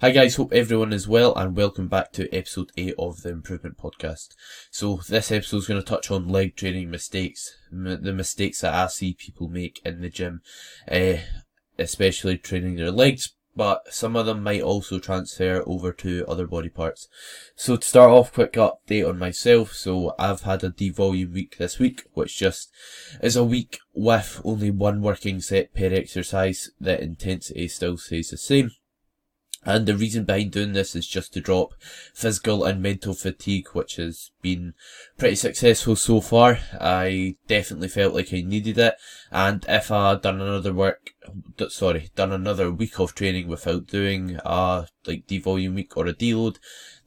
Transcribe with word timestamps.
Hi 0.00 0.10
guys, 0.10 0.34
hope 0.34 0.52
everyone 0.52 0.92
is 0.92 1.06
well 1.06 1.32
and 1.36 1.56
welcome 1.56 1.86
back 1.86 2.12
to 2.12 2.28
episode 2.34 2.72
8 2.76 2.94
of 2.98 3.22
the 3.22 3.30
Improvement 3.30 3.78
Podcast. 3.78 4.34
So 4.70 5.00
this 5.08 5.30
episode 5.30 5.58
is 5.58 5.66
going 5.68 5.80
to 5.80 5.86
touch 5.86 6.10
on 6.10 6.28
leg 6.28 6.56
training 6.56 6.90
mistakes, 6.90 7.56
m- 7.72 8.02
the 8.02 8.12
mistakes 8.12 8.60
that 8.60 8.74
I 8.74 8.88
see 8.88 9.14
people 9.14 9.48
make 9.48 9.80
in 9.84 10.00
the 10.00 10.10
gym, 10.10 10.42
uh, 10.90 11.18
especially 11.78 12.38
training 12.38 12.74
their 12.74 12.90
legs, 12.90 13.34
but 13.54 13.94
some 13.94 14.16
of 14.16 14.26
them 14.26 14.42
might 14.42 14.62
also 14.62 14.98
transfer 14.98 15.62
over 15.64 15.92
to 15.92 16.26
other 16.26 16.48
body 16.48 16.70
parts. 16.70 17.08
So 17.54 17.76
to 17.76 17.86
start 17.86 18.10
off, 18.10 18.32
quick 18.32 18.54
update 18.54 19.08
on 19.08 19.16
myself. 19.16 19.72
So 19.74 20.12
I've 20.18 20.42
had 20.42 20.64
a 20.64 20.70
devolume 20.70 21.32
week 21.32 21.56
this 21.56 21.78
week, 21.78 22.02
which 22.14 22.36
just 22.36 22.70
is 23.22 23.36
a 23.36 23.44
week 23.44 23.78
with 23.94 24.40
only 24.44 24.72
one 24.72 25.02
working 25.02 25.40
set 25.40 25.72
per 25.72 25.86
exercise. 25.86 26.70
The 26.80 27.00
intensity 27.00 27.68
still 27.68 27.96
stays 27.96 28.30
the 28.30 28.36
same. 28.38 28.72
And 29.66 29.86
the 29.86 29.96
reason 29.96 30.24
behind 30.24 30.52
doing 30.52 30.72
this 30.72 30.94
is 30.94 31.06
just 31.06 31.32
to 31.34 31.40
drop 31.40 31.74
physical 32.12 32.64
and 32.64 32.82
mental 32.82 33.14
fatigue, 33.14 33.68
which 33.72 33.96
has 33.96 34.30
been 34.42 34.74
pretty 35.16 35.36
successful 35.36 35.96
so 35.96 36.20
far. 36.20 36.58
I 36.78 37.36
definitely 37.48 37.88
felt 37.88 38.14
like 38.14 38.32
I 38.32 38.42
needed 38.42 38.78
it. 38.78 38.94
And 39.30 39.64
if 39.68 39.90
I 39.90 40.10
had 40.10 40.22
done 40.22 40.40
another 40.40 40.72
work, 40.72 41.14
sorry, 41.68 42.10
done 42.14 42.32
another 42.32 42.70
week 42.70 43.00
of 43.00 43.14
training 43.14 43.48
without 43.48 43.86
doing 43.86 44.38
a 44.44 44.86
like 45.06 45.26
devolume 45.26 45.74
week 45.74 45.96
or 45.96 46.06
a 46.06 46.12
deload, 46.12 46.58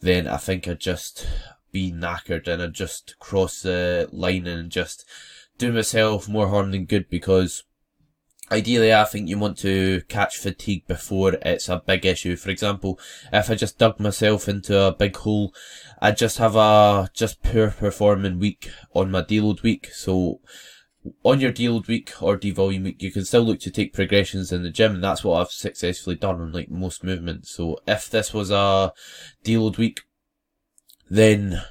then 0.01 0.27
I 0.27 0.37
think 0.37 0.67
I'd 0.67 0.79
just 0.79 1.27
be 1.71 1.91
knackered 1.91 2.47
and 2.47 2.61
I'd 2.61 2.73
just 2.73 3.19
cross 3.19 3.61
the 3.61 4.09
line 4.11 4.47
and 4.47 4.71
just 4.71 5.05
do 5.57 5.71
myself 5.71 6.27
more 6.27 6.47
harm 6.49 6.71
than 6.71 6.85
good 6.85 7.09
because 7.09 7.63
Ideally, 8.49 8.93
I 8.93 9.03
think 9.03 9.27
you 9.27 9.37
want 9.37 9.57
to 9.59 10.01
catch 10.07 10.37
fatigue 10.37 10.87
before 10.87 11.33
it's 11.41 11.67
a 11.67 11.83
big 11.85 12.05
issue. 12.05 12.37
For 12.37 12.49
example, 12.49 12.97
if 13.33 13.49
I 13.49 13.55
just 13.55 13.77
dug 13.77 13.99
myself 13.99 14.47
into 14.47 14.79
a 14.79 14.93
big 14.93 15.17
hole, 15.17 15.53
I'd 16.01 16.15
just 16.15 16.37
have 16.37 16.55
a 16.55 17.09
just 17.13 17.43
poor 17.43 17.71
performing 17.71 18.39
week 18.39 18.71
on 18.93 19.11
my 19.11 19.21
deload 19.21 19.63
week. 19.63 19.89
So, 19.91 20.39
on 21.23 21.41
your 21.41 21.51
deload 21.51 21.87
week 21.87 22.13
or 22.21 22.37
devolume 22.37 22.83
week, 22.83 23.01
you 23.01 23.11
can 23.11 23.25
still 23.25 23.43
look 23.43 23.59
to 23.61 23.71
take 23.71 23.93
progressions 23.93 24.53
in 24.53 24.63
the 24.63 24.69
gym, 24.69 24.95
and 24.95 25.03
that's 25.03 25.25
what 25.25 25.41
I've 25.41 25.51
successfully 25.51 26.15
done 26.15 26.39
on 26.39 26.53
like 26.53 26.69
most 26.71 27.03
movements. 27.03 27.51
So, 27.51 27.79
if 27.85 28.09
this 28.09 28.33
was 28.33 28.49
a 28.49 28.93
deload 29.43 29.77
week, 29.77 30.03
then 31.09 31.63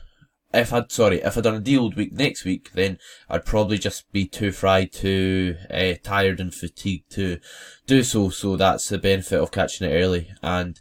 if 0.56 0.72
I'd 0.72 0.90
sorry, 0.90 1.22
if 1.22 1.36
I'd 1.36 1.44
done 1.44 1.56
a 1.56 1.60
deload 1.60 1.96
week 1.96 2.12
next 2.12 2.44
week, 2.44 2.72
then 2.72 2.98
I'd 3.28 3.44
probably 3.44 3.78
just 3.78 4.10
be 4.12 4.26
too 4.26 4.52
fried, 4.52 4.92
too 4.92 5.56
uh, 5.70 5.94
tired 6.02 6.40
and 6.40 6.54
fatigued 6.54 7.10
to 7.12 7.38
do 7.86 8.02
so. 8.02 8.30
So 8.30 8.56
that's 8.56 8.88
the 8.88 8.98
benefit 8.98 9.40
of 9.40 9.50
catching 9.50 9.88
it 9.88 9.94
early. 9.94 10.30
And 10.42 10.80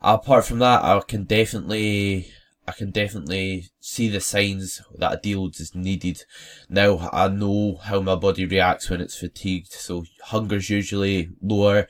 apart 0.00 0.44
from 0.44 0.58
that, 0.60 0.82
I 0.82 1.00
can 1.06 1.24
definitely, 1.24 2.28
I 2.66 2.72
can 2.72 2.90
definitely 2.90 3.70
see 3.80 4.08
the 4.08 4.20
signs 4.20 4.82
that 4.96 5.12
a 5.12 5.16
deload 5.16 5.60
is 5.60 5.74
needed. 5.74 6.24
Now 6.68 7.10
I 7.12 7.28
know 7.28 7.76
how 7.82 8.00
my 8.00 8.14
body 8.14 8.46
reacts 8.46 8.90
when 8.90 9.00
it's 9.00 9.18
fatigued. 9.18 9.72
So 9.72 10.04
hunger's 10.24 10.70
usually 10.70 11.30
lower. 11.40 11.88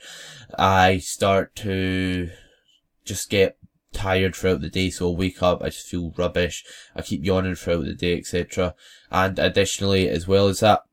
I 0.57 0.97
start 0.97 1.55
to 1.57 2.29
just 3.05 3.29
get 3.29 3.57
tired 3.93 4.35
throughout 4.35 4.61
the 4.61 4.69
day, 4.69 4.89
so 4.89 5.11
I 5.11 5.15
wake 5.15 5.41
up, 5.41 5.61
I 5.61 5.69
just 5.69 5.87
feel 5.87 6.13
rubbish, 6.17 6.65
I 6.95 7.01
keep 7.01 7.23
yawning 7.23 7.55
throughout 7.55 7.85
the 7.85 7.93
day, 7.93 8.17
etc. 8.17 8.75
And 9.11 9.39
additionally, 9.39 10.09
as 10.09 10.27
well 10.27 10.47
as 10.47 10.59
that, 10.59 10.83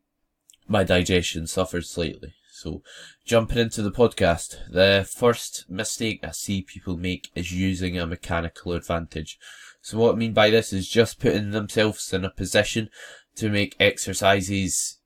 my 0.69 0.85
digestion 0.85 1.47
suffers 1.47 1.91
slightly. 1.91 2.35
So, 2.53 2.83
jumping 3.25 3.59
into 3.59 3.83
the 3.83 3.91
podcast, 3.91 4.57
the 4.71 5.09
first 5.11 5.65
mistake 5.69 6.21
I 6.23 6.33
see 6.33 6.63
people 6.63 6.97
make 6.97 7.31
is 7.35 7.53
using 7.53 7.99
a 7.99 8.07
mechanical 8.07 8.73
advantage. 8.73 9.39
So 9.83 9.99
what 9.99 10.15
I 10.15 10.19
mean 10.19 10.35
by 10.35 10.51
this 10.51 10.73
is 10.73 10.89
just 10.89 11.21
putting 11.21 11.53
themselves 11.53 12.13
in 12.13 12.25
a 12.25 12.31
position 12.31 12.91
to 13.37 13.49
make 13.49 13.77
exercises 13.81 14.99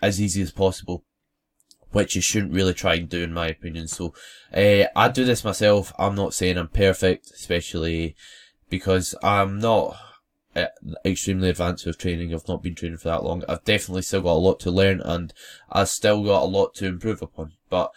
as 0.00 0.20
easy 0.20 0.42
as 0.42 0.52
possible 0.52 1.04
which 1.92 2.16
you 2.16 2.22
shouldn't 2.22 2.52
really 2.52 2.74
try 2.74 2.94
and 2.94 3.08
do 3.08 3.22
in 3.22 3.32
my 3.32 3.48
opinion. 3.48 3.88
So, 3.88 4.14
uh, 4.54 4.84
I 4.96 5.08
do 5.08 5.24
this 5.24 5.44
myself. 5.44 5.92
I'm 5.98 6.14
not 6.14 6.34
saying 6.34 6.58
I'm 6.58 6.68
perfect, 6.68 7.30
especially 7.30 8.16
because 8.68 9.14
I'm 9.22 9.58
not 9.58 9.96
uh, 10.56 10.66
extremely 11.04 11.48
advanced 11.48 11.86
with 11.86 11.98
training. 11.98 12.34
I've 12.34 12.48
not 12.48 12.62
been 12.62 12.74
training 12.74 12.98
for 12.98 13.08
that 13.08 13.24
long. 13.24 13.42
I've 13.48 13.64
definitely 13.64 14.02
still 14.02 14.22
got 14.22 14.32
a 14.32 14.46
lot 14.46 14.60
to 14.60 14.70
learn 14.70 15.00
and 15.00 15.32
I've 15.70 15.88
still 15.88 16.22
got 16.24 16.42
a 16.42 16.46
lot 16.46 16.74
to 16.74 16.86
improve 16.86 17.22
upon. 17.22 17.52
But 17.70 17.92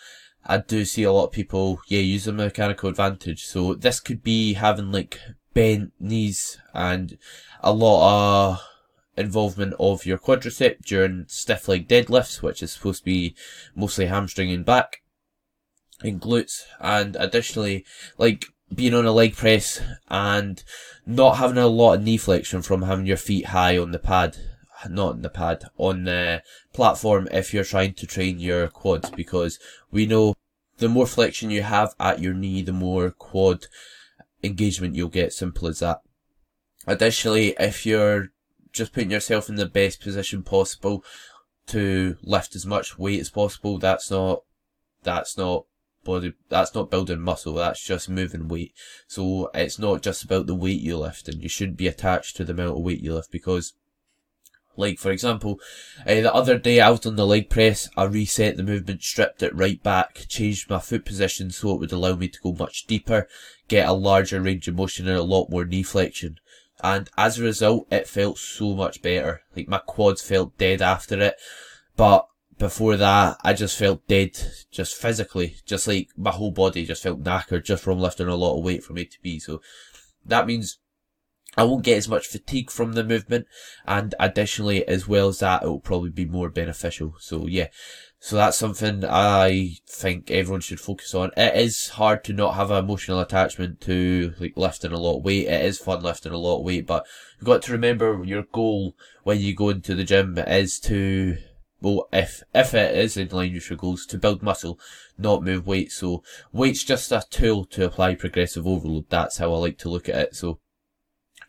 I 0.46 0.60
do 0.60 0.86
see 0.86 1.04
a 1.04 1.12
lot 1.12 1.26
of 1.26 1.32
people, 1.32 1.82
yeah, 1.88 2.00
use 2.00 2.28
a 2.28 2.34
mechanical 2.34 2.90
advantage. 2.90 3.46
So 3.46 3.74
this 3.74 4.00
could 4.00 4.24
be 4.24 4.54
having 4.54 4.92
like 4.92 5.20
bent 5.54 5.94
knees 6.00 6.58
and 6.74 7.18
a 7.62 7.74
lot 7.74 8.52
of 8.54 8.62
involvement 9.18 9.74
of 9.80 10.06
your 10.06 10.18
quadricep 10.18 10.84
during 10.86 11.26
stiff 11.28 11.68
leg 11.68 11.88
deadlifts, 11.88 12.42
which 12.42 12.62
is 12.62 12.72
supposed 12.72 13.00
to 13.00 13.06
be 13.06 13.36
mostly 13.76 14.08
hamstring 14.08 14.52
and 14.52 14.66
back 14.66 15.02
and 16.02 16.22
glutes. 16.22 16.64
And 16.80 17.16
additionally, 17.16 17.86
like 18.18 18.46
being 18.74 18.94
on 18.94 19.06
a 19.06 19.12
leg 19.12 19.36
press 19.36 19.82
and 20.10 20.64
not 21.06 21.38
having 21.38 21.58
a 21.58 21.68
lot 21.68 21.96
of 21.96 22.04
knee 22.04 22.18
flexion 22.18 22.62
from 22.62 22.82
having 22.84 23.06
your 23.06 23.18
feet 23.18 23.48
high 23.48 23.78
on 23.78 23.92
the 23.92 24.00
pad, 24.00 24.38
not 24.90 25.14
on 25.14 25.22
the 25.22 25.30
pad, 25.30 25.66
on 25.78 26.04
the 26.06 26.44
platform 26.74 27.28
if 27.32 27.54
you're 27.54 27.64
trying 27.64 27.94
to 27.94 28.08
train 28.08 28.40
your 28.40 28.68
quads 28.68 29.10
because 29.12 29.60
we 29.92 30.06
know 30.06 30.36
the 30.78 30.90
more 30.90 31.08
flexion 31.08 31.50
you 31.50 31.62
have 31.62 31.96
at 32.00 32.20
your 32.20 32.34
knee, 32.34 32.62
the 32.62 32.74
more 32.74 33.12
quad 33.12 33.68
engagement 34.44 34.96
you'll 34.96 35.10
get. 35.10 35.32
Simple 35.32 35.68
as 35.68 35.80
that. 35.80 36.02
Additionally, 36.88 37.56
if 37.60 37.86
you're 37.86 38.32
just 38.76 38.94
putting 38.94 39.12
yourself 39.12 39.50
in 39.50 39.56
the 39.56 39.66
best 39.66 40.02
position 40.02 40.44
possible 40.44 41.04
to 41.68 42.18
lift 42.22 42.56
as 42.56 42.66
much 42.66 43.00
weight 43.00 43.20
as 43.20 43.30
possible. 43.30 43.78
That's 43.78 44.12
not, 44.12 44.44
that's 45.04 45.38
not 45.38 45.66
body, 46.04 46.34
that's 46.50 46.76
not 46.76 46.92
building 46.92 47.20
muscle. 47.20 47.54
That's 47.56 47.84
just 47.84 48.10
moving 48.10 48.48
weight. 48.48 48.74
So 49.08 49.50
it's 49.54 49.80
not 49.80 50.02
just 50.02 50.24
about 50.24 50.46
the 50.46 50.56
weight 50.56 50.82
you 50.82 50.98
lift 50.98 51.28
and 51.28 51.42
you 51.42 51.50
shouldn't 51.50 51.78
be 51.78 51.88
attached 51.88 52.36
to 52.38 52.44
the 52.44 52.54
amount 52.54 52.78
of 52.78 52.84
weight 52.84 53.02
you 53.02 53.14
lift 53.14 53.32
because 53.32 53.74
like, 54.78 55.00
for 55.00 55.12
example, 55.12 55.60
uh, 56.02 56.16
the 56.16 56.34
other 56.34 56.58
day 56.58 56.80
was 56.80 57.06
on 57.06 57.16
the 57.16 57.26
leg 57.26 57.50
press, 57.50 57.90
I 57.96 58.04
reset 58.04 58.58
the 58.58 58.64
movement, 58.64 59.04
stripped 59.04 59.42
it 59.42 59.56
right 59.56 59.82
back, 59.82 60.26
changed 60.28 60.70
my 60.70 60.80
foot 60.80 61.06
position 61.06 61.52
so 61.52 61.74
it 61.74 61.80
would 61.80 61.92
allow 61.92 62.16
me 62.16 62.28
to 62.28 62.40
go 62.42 62.54
much 62.54 62.86
deeper, 62.86 63.28
get 63.68 63.88
a 63.88 63.94
larger 63.94 64.42
range 64.42 64.68
of 64.68 64.76
motion 64.76 65.08
and 65.08 65.18
a 65.18 65.24
lot 65.24 65.50
more 65.50 65.66
knee 65.66 65.84
flexion. 65.84 66.40
And 66.84 67.10
as 67.18 67.40
a 67.40 67.44
result, 67.44 67.88
it 67.92 68.08
felt 68.08 68.38
so 68.38 68.74
much 68.76 69.02
better. 69.02 69.42
Like 69.56 69.68
my 69.68 69.80
quads 69.80 70.22
felt 70.22 70.58
dead 70.58 70.82
after 70.82 71.20
it. 71.20 71.36
But 71.96 72.28
before 72.58 72.98
that, 72.98 73.38
I 73.44 73.54
just 73.54 73.78
felt 73.78 74.08
dead, 74.08 74.38
just 74.72 74.96
physically. 74.96 75.58
Just 75.66 75.88
like 75.88 76.10
my 76.18 76.32
whole 76.32 76.52
body 76.52 76.86
just 76.86 77.04
felt 77.04 77.24
knackered 77.24 77.64
just 77.64 77.84
from 77.84 78.00
lifting 78.00 78.28
a 78.28 78.36
lot 78.36 78.58
of 78.58 78.64
weight 78.64 78.84
from 78.84 78.98
A 78.98 79.06
to 79.06 79.18
B. 79.22 79.40
So 79.40 79.62
that 80.26 80.48
means 80.48 80.80
I 81.58 81.64
won't 81.64 81.86
get 81.86 81.98
as 81.98 82.10
much 82.10 82.28
fatigue 82.28 82.70
from 82.70 82.94
the 82.94 83.04
movement. 83.04 83.48
And 83.86 84.14
additionally, 84.20 84.86
as 84.88 85.08
well 85.08 85.30
as 85.30 85.40
that, 85.40 85.64
it 85.64 85.68
will 85.68 85.80
probably 85.80 86.10
be 86.10 86.26
more 86.26 86.50
beneficial. 86.50 87.16
So 87.20 87.48
yeah, 87.48 87.68
so 88.26 88.38
that's 88.38 88.58
something 88.58 89.06
I 89.06 89.76
think 89.88 90.32
everyone 90.32 90.62
should 90.62 90.80
focus 90.80 91.14
on. 91.14 91.30
It 91.38 91.56
is 91.58 91.90
hard 91.90 92.24
to 92.24 92.34
not 92.34 92.56
have 92.56 92.72
an 92.72 92.84
emotional 92.84 93.20
attachment 93.20 93.82
to 93.82 94.34
like 94.40 94.54
lifting 94.58 94.94
a 94.94 94.98
lot 94.98 95.18
of 95.18 95.24
weight. 95.24 95.46
It 95.46 95.64
is 95.64 95.78
fun 95.78 96.02
lifting 96.02 96.32
a 96.32 96.38
lot 96.40 96.58
of 96.58 96.66
weight, 96.66 96.88
but 96.88 97.06
you've 97.38 97.46
got 97.46 97.62
to 97.62 97.72
remember 97.72 98.24
your 98.24 98.42
goal 98.52 98.96
when 99.22 99.40
you 99.42 99.54
go 99.54 99.70
into 99.70 99.94
the 99.94 100.04
gym 100.04 100.40
is 100.40 100.80
to 100.80 101.38
well, 101.82 102.08
if 102.12 102.42
if 102.52 102.74
it 102.74 102.98
is 102.98 103.16
in 103.16 103.28
line 103.28 103.54
with 103.54 103.70
your 103.70 103.78
goals, 103.78 104.08
to 104.08 104.18
build 104.18 104.42
muscle, 104.42 104.80
not 105.20 105.44
move 105.44 105.68
weight. 105.68 105.92
So 105.92 106.24
weight's 106.52 106.84
just 106.84 107.12
a 107.12 107.24
tool 107.30 107.64
to 107.66 107.86
apply 107.86 108.16
progressive 108.16 108.66
overload. 108.66 109.06
That's 109.08 109.38
how 109.38 109.54
I 109.54 109.58
like 109.58 109.78
to 109.80 109.90
look 109.90 110.10
at 110.10 110.16
it. 110.16 110.36
So 110.36 110.60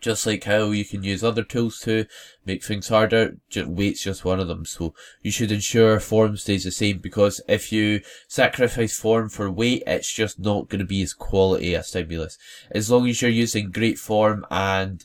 just 0.00 0.26
like 0.26 0.44
how 0.44 0.70
you 0.70 0.84
can 0.84 1.02
use 1.02 1.24
other 1.24 1.42
tools 1.42 1.80
to 1.80 2.06
make 2.44 2.62
things 2.62 2.88
harder, 2.88 3.38
weight's 3.56 4.04
just 4.04 4.24
one 4.24 4.40
of 4.40 4.48
them. 4.48 4.64
So 4.64 4.94
you 5.22 5.30
should 5.30 5.50
ensure 5.50 5.98
form 6.00 6.36
stays 6.36 6.64
the 6.64 6.70
same 6.70 6.98
because 6.98 7.40
if 7.48 7.72
you 7.72 8.02
sacrifice 8.28 8.98
form 8.98 9.28
for 9.28 9.50
weight, 9.50 9.82
it's 9.86 10.12
just 10.12 10.38
not 10.38 10.68
going 10.68 10.80
to 10.80 10.86
be 10.86 11.02
as 11.02 11.12
quality 11.12 11.74
a 11.74 11.82
stimulus. 11.82 12.38
As 12.70 12.90
long 12.90 13.08
as 13.08 13.22
you're 13.22 13.30
using 13.30 13.70
great 13.70 13.98
form 13.98 14.46
and 14.50 15.04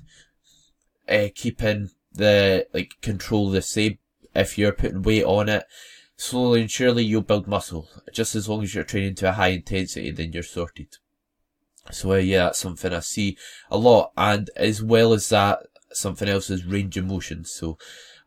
uh, 1.08 1.30
keeping 1.34 1.90
the 2.12 2.68
like 2.74 2.94
control 3.02 3.50
the 3.50 3.62
same, 3.62 3.98
if 4.36 4.58
you're 4.58 4.72
putting 4.72 5.02
weight 5.02 5.24
on 5.24 5.50
it, 5.50 5.66
slowly 6.16 6.62
and 6.62 6.72
surely 6.72 7.04
you'll 7.04 7.22
build 7.22 7.48
muscle. 7.48 7.90
Just 8.14 8.36
as 8.36 8.48
long 8.48 8.62
as 8.64 8.76
you're 8.76 8.84
training 8.84 9.16
to 9.16 9.30
a 9.30 9.34
high 9.34 9.50
intensity, 9.50 10.12
then 10.12 10.32
you're 10.32 10.44
sorted. 10.44 10.98
So 11.92 12.14
uh, 12.14 12.18
yeah, 12.18 12.46
that's 12.46 12.60
something 12.60 12.94
I 12.94 13.00
see 13.00 13.38
a 13.70 13.78
lot. 13.78 14.12
And 14.18 14.50
as 14.56 14.82
well 14.82 15.14
as 15.14 15.30
that, 15.30 15.60
something 15.92 16.28
else 16.28 16.50
is 16.50 16.66
range 16.66 16.98
of 16.98 17.06
motion. 17.06 17.46
So 17.46 17.78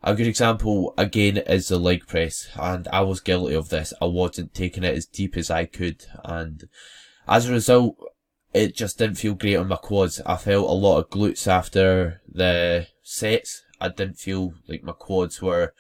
a 0.03 0.15
good 0.15 0.27
example 0.27 0.93
again 0.99 1.39
is 1.39 1.69
the 1.69 1.79
leg 1.79 2.07
press. 2.07 2.49
And 2.57 2.87
I 2.89 3.01
was 3.01 3.21
guilty 3.21 3.55
of 3.55 3.71
this. 3.71 3.93
I 4.01 4.05
wasn't 4.07 4.55
taking 4.55 4.85
it 4.85 4.97
as 4.97 5.07
deep 5.07 5.37
as 5.37 5.51
I 5.51 5.65
could. 5.65 6.05
And 6.25 6.69
as 7.27 7.49
a 7.49 7.53
result, 7.53 7.97
it 8.53 8.77
just 8.77 8.99
didn't 8.99 9.17
feel 9.17 9.35
great 9.35 9.57
on 9.57 9.69
my 9.69 9.77
quads. 9.77 10.21
I 10.25 10.37
felt 10.37 10.69
a 10.69 10.73
lot 10.73 10.99
of 10.99 11.11
glutes 11.11 11.49
after 11.49 12.23
the 12.29 12.87
sets. 13.03 13.63
I 13.81 13.89
didn't 13.89 14.19
feel 14.19 14.55
like 14.69 14.85
my 14.85 14.93
quads 14.93 15.43
were 15.43 15.75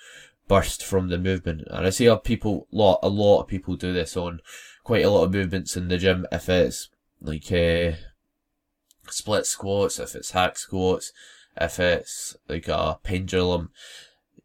burst 0.48 0.84
from 0.84 1.08
the 1.08 1.18
movement. 1.18 1.62
And 1.70 1.86
I 1.86 1.90
see 1.90 2.06
a 2.06 2.16
people, 2.16 2.66
lot, 2.72 2.98
a 3.02 3.08
lot 3.08 3.42
of 3.42 3.48
people 3.48 3.76
do 3.76 3.92
this 3.92 4.16
on 4.16 4.40
quite 4.82 5.04
a 5.04 5.10
lot 5.10 5.24
of 5.24 5.32
movements 5.32 5.76
in 5.76 5.88
the 5.88 5.98
gym. 5.98 6.26
If 6.32 6.48
it's 6.48 6.88
like, 7.24 7.50
uh, 7.50 7.96
split 9.08 9.46
squats, 9.46 9.98
if 9.98 10.14
it's 10.14 10.32
hack 10.32 10.58
squats, 10.58 11.12
if 11.60 11.78
it's 11.78 12.36
like 12.48 12.68
a 12.68 12.98
pendulum, 13.02 13.70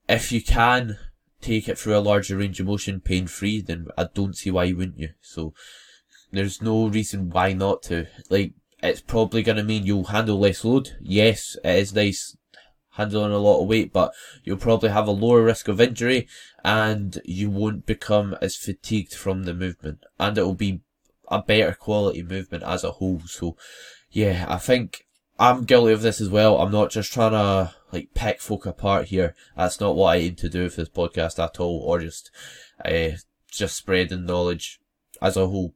if 0.07 0.31
you 0.31 0.41
can 0.41 0.97
take 1.41 1.69
it 1.69 1.77
through 1.77 1.97
a 1.97 1.99
larger 1.99 2.37
range 2.37 2.59
of 2.59 2.67
motion 2.67 2.99
pain 2.99 3.27
free, 3.27 3.61
then 3.61 3.87
I 3.97 4.07
don't 4.13 4.35
see 4.35 4.51
why 4.51 4.65
you 4.65 4.77
wouldn't 4.77 4.99
you. 4.99 5.09
So 5.21 5.53
there's 6.31 6.61
no 6.61 6.87
reason 6.87 7.29
why 7.29 7.53
not 7.53 7.83
to. 7.83 8.07
Like, 8.29 8.53
it's 8.81 9.01
probably 9.01 9.43
to 9.43 9.63
mean 9.63 9.85
you'll 9.85 10.05
handle 10.05 10.39
less 10.39 10.63
load. 10.63 10.97
Yes, 11.01 11.57
it 11.63 11.75
is 11.75 11.93
nice 11.93 12.37
handling 12.91 13.31
a 13.31 13.37
lot 13.37 13.61
of 13.61 13.67
weight, 13.67 13.93
but 13.93 14.13
you'll 14.43 14.57
probably 14.57 14.89
have 14.89 15.07
a 15.07 15.11
lower 15.11 15.41
risk 15.43 15.67
of 15.67 15.79
injury 15.79 16.27
and 16.63 17.21
you 17.23 17.49
won't 17.49 17.85
become 17.85 18.35
as 18.41 18.55
fatigued 18.55 19.13
from 19.13 19.43
the 19.43 19.53
movement 19.53 19.99
and 20.19 20.37
it 20.37 20.43
will 20.43 20.53
be 20.53 20.81
a 21.29 21.41
better 21.41 21.73
quality 21.73 22.23
movement 22.23 22.63
as 22.63 22.83
a 22.83 22.91
whole. 22.91 23.21
So 23.25 23.55
yeah, 24.11 24.45
I 24.47 24.57
think 24.57 25.05
I'm 25.39 25.63
guilty 25.63 25.93
of 25.93 26.01
this 26.01 26.19
as 26.19 26.29
well. 26.29 26.59
I'm 26.59 26.71
not 26.71 26.91
just 26.91 27.13
trying 27.13 27.31
to 27.31 27.73
like 27.93 28.13
pick 28.13 28.41
folk 28.41 28.65
apart 28.65 29.05
here. 29.07 29.35
That's 29.55 29.79
not 29.79 29.95
what 29.95 30.15
I 30.15 30.17
aim 30.17 30.35
to 30.35 30.49
do 30.49 30.63
with 30.63 30.75
this 30.75 30.89
podcast 30.89 31.43
at 31.43 31.59
all, 31.59 31.79
or 31.79 31.99
just, 31.99 32.29
uh, 32.83 33.11
just 33.49 33.77
spreading 33.77 34.25
knowledge 34.25 34.79
as 35.21 35.37
a 35.37 35.47
whole. 35.47 35.75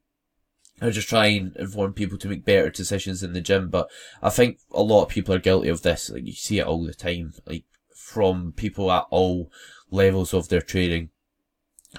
I 0.81 0.89
just 0.89 1.07
try 1.07 1.27
and 1.27 1.55
inform 1.55 1.93
people 1.93 2.17
to 2.17 2.27
make 2.27 2.43
better 2.43 2.69
decisions 2.69 3.23
in 3.23 3.33
the 3.33 3.41
gym, 3.41 3.69
but 3.69 3.89
I 4.21 4.29
think 4.29 4.59
a 4.71 4.81
lot 4.81 5.03
of 5.03 5.09
people 5.09 5.33
are 5.33 5.39
guilty 5.39 5.69
of 5.69 5.81
this. 5.81 6.09
Like 6.09 6.25
you 6.25 6.33
see 6.33 6.59
it 6.59 6.67
all 6.67 6.83
the 6.83 6.93
time, 6.93 7.33
like 7.45 7.63
from 7.95 8.51
people 8.51 8.91
at 8.91 9.05
all 9.09 9.49
levels 9.89 10.33
of 10.33 10.49
their 10.49 10.61
training. 10.61 11.09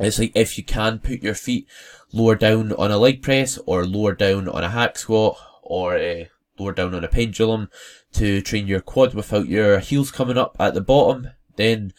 It's 0.01 0.19
like 0.19 0.33
if 0.35 0.59
you 0.59 0.65
can 0.65 0.99
put 0.99 1.23
your 1.23 1.35
feet 1.35 1.69
lower 2.13 2.35
down 2.35 2.73
on 2.73 2.91
a 2.91 2.99
leg 2.99 3.23
press 3.23 3.59
or 3.67 3.87
lower 3.87 4.15
down 4.15 4.49
on 4.49 4.65
a 4.65 4.71
hack 4.71 4.99
squat 4.99 5.37
or 5.63 5.97
uh, 5.97 6.25
lower 6.59 6.73
down 6.73 6.95
on 6.95 7.05
a 7.05 7.09
pendulum 7.09 7.69
to 8.13 8.41
train 8.41 8.67
your 8.67 8.81
quad 8.81 9.15
without 9.15 9.49
your 9.49 9.79
heels 9.79 10.11
coming 10.11 10.39
up 10.39 10.57
at 10.59 10.75
the 10.75 10.81
bottom, 10.81 11.29
then 11.57 11.93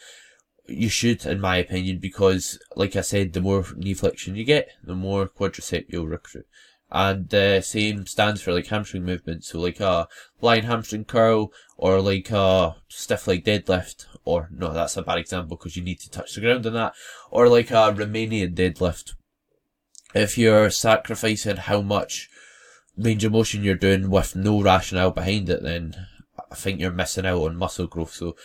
you 0.66 0.88
should, 0.88 1.24
in 1.24 1.40
my 1.40 1.56
opinion, 1.56 1.98
because 1.98 2.58
like 2.74 2.96
I 2.96 3.00
said, 3.00 3.32
the 3.32 3.40
more 3.40 3.64
knee 3.76 3.94
flexion 3.94 4.36
you 4.36 4.44
get, 4.44 4.70
the 4.82 4.94
more 4.94 5.28
quadricep 5.28 5.86
you'll 5.88 6.06
recruit. 6.06 6.46
And 6.90 7.28
the 7.28 7.58
uh, 7.58 7.60
same 7.60 8.06
stands 8.06 8.42
for 8.42 8.52
like 8.52 8.68
hamstring 8.68 9.04
movements. 9.04 9.48
So 9.48 9.60
like 9.60 9.80
a 9.80 10.08
blind 10.40 10.66
hamstring 10.66 11.04
curl 11.04 11.52
or 11.76 12.00
like 12.00 12.30
a 12.30 12.76
stiff 12.88 13.26
leg 13.26 13.44
deadlift 13.44 14.06
or 14.24 14.48
no, 14.50 14.72
that's 14.72 14.96
a 14.96 15.02
bad 15.02 15.18
example 15.18 15.56
because 15.56 15.76
you 15.76 15.82
need 15.82 16.00
to 16.00 16.10
touch 16.10 16.34
the 16.34 16.40
ground 16.40 16.66
on 16.66 16.72
that 16.72 16.94
or 17.30 17.48
like 17.48 17.70
a 17.70 17.92
Romanian 17.92 18.54
deadlift. 18.54 19.14
If 20.14 20.38
you're 20.38 20.70
sacrificing 20.70 21.56
how 21.56 21.82
much 21.82 22.28
range 22.96 23.24
of 23.24 23.32
motion 23.32 23.62
you're 23.62 23.74
doing 23.74 24.10
with 24.10 24.34
no 24.34 24.62
rationale 24.62 25.10
behind 25.10 25.50
it, 25.50 25.62
then 25.62 25.94
I 26.50 26.54
think 26.54 26.80
you're 26.80 26.92
missing 26.92 27.26
out 27.26 27.42
on 27.42 27.56
muscle 27.56 27.86
growth. 27.86 28.14
So 28.14 28.36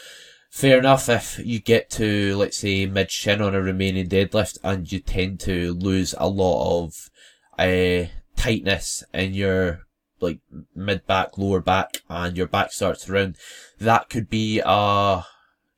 fair 0.50 0.80
enough 0.80 1.08
if 1.08 1.40
you 1.40 1.60
get 1.60 1.90
to, 1.92 2.36
let's 2.36 2.58
say, 2.58 2.86
mid 2.86 3.10
shin 3.10 3.42
on 3.42 3.56
a 3.56 3.60
Romanian 3.60 4.10
deadlift 4.10 4.58
and 4.64 4.92
you 4.92 5.00
tend 5.00 5.40
to 5.42 5.74
lose 5.74 6.14
a 6.18 6.28
lot 6.28 6.84
of, 6.84 7.10
uh, 7.58 8.08
tightness 8.36 9.04
in 9.14 9.34
your 9.34 9.82
like 10.22 10.40
mid 10.76 11.06
back, 11.08 11.38
lower 11.38 11.62
back, 11.62 12.02
and 12.10 12.38
your 12.38 12.48
back 12.48 12.72
starts 12.72 13.06
to 13.06 13.14
round, 13.14 13.38
that 13.80 14.10
could 14.10 14.30
be 14.30 14.62
a 14.64 15.26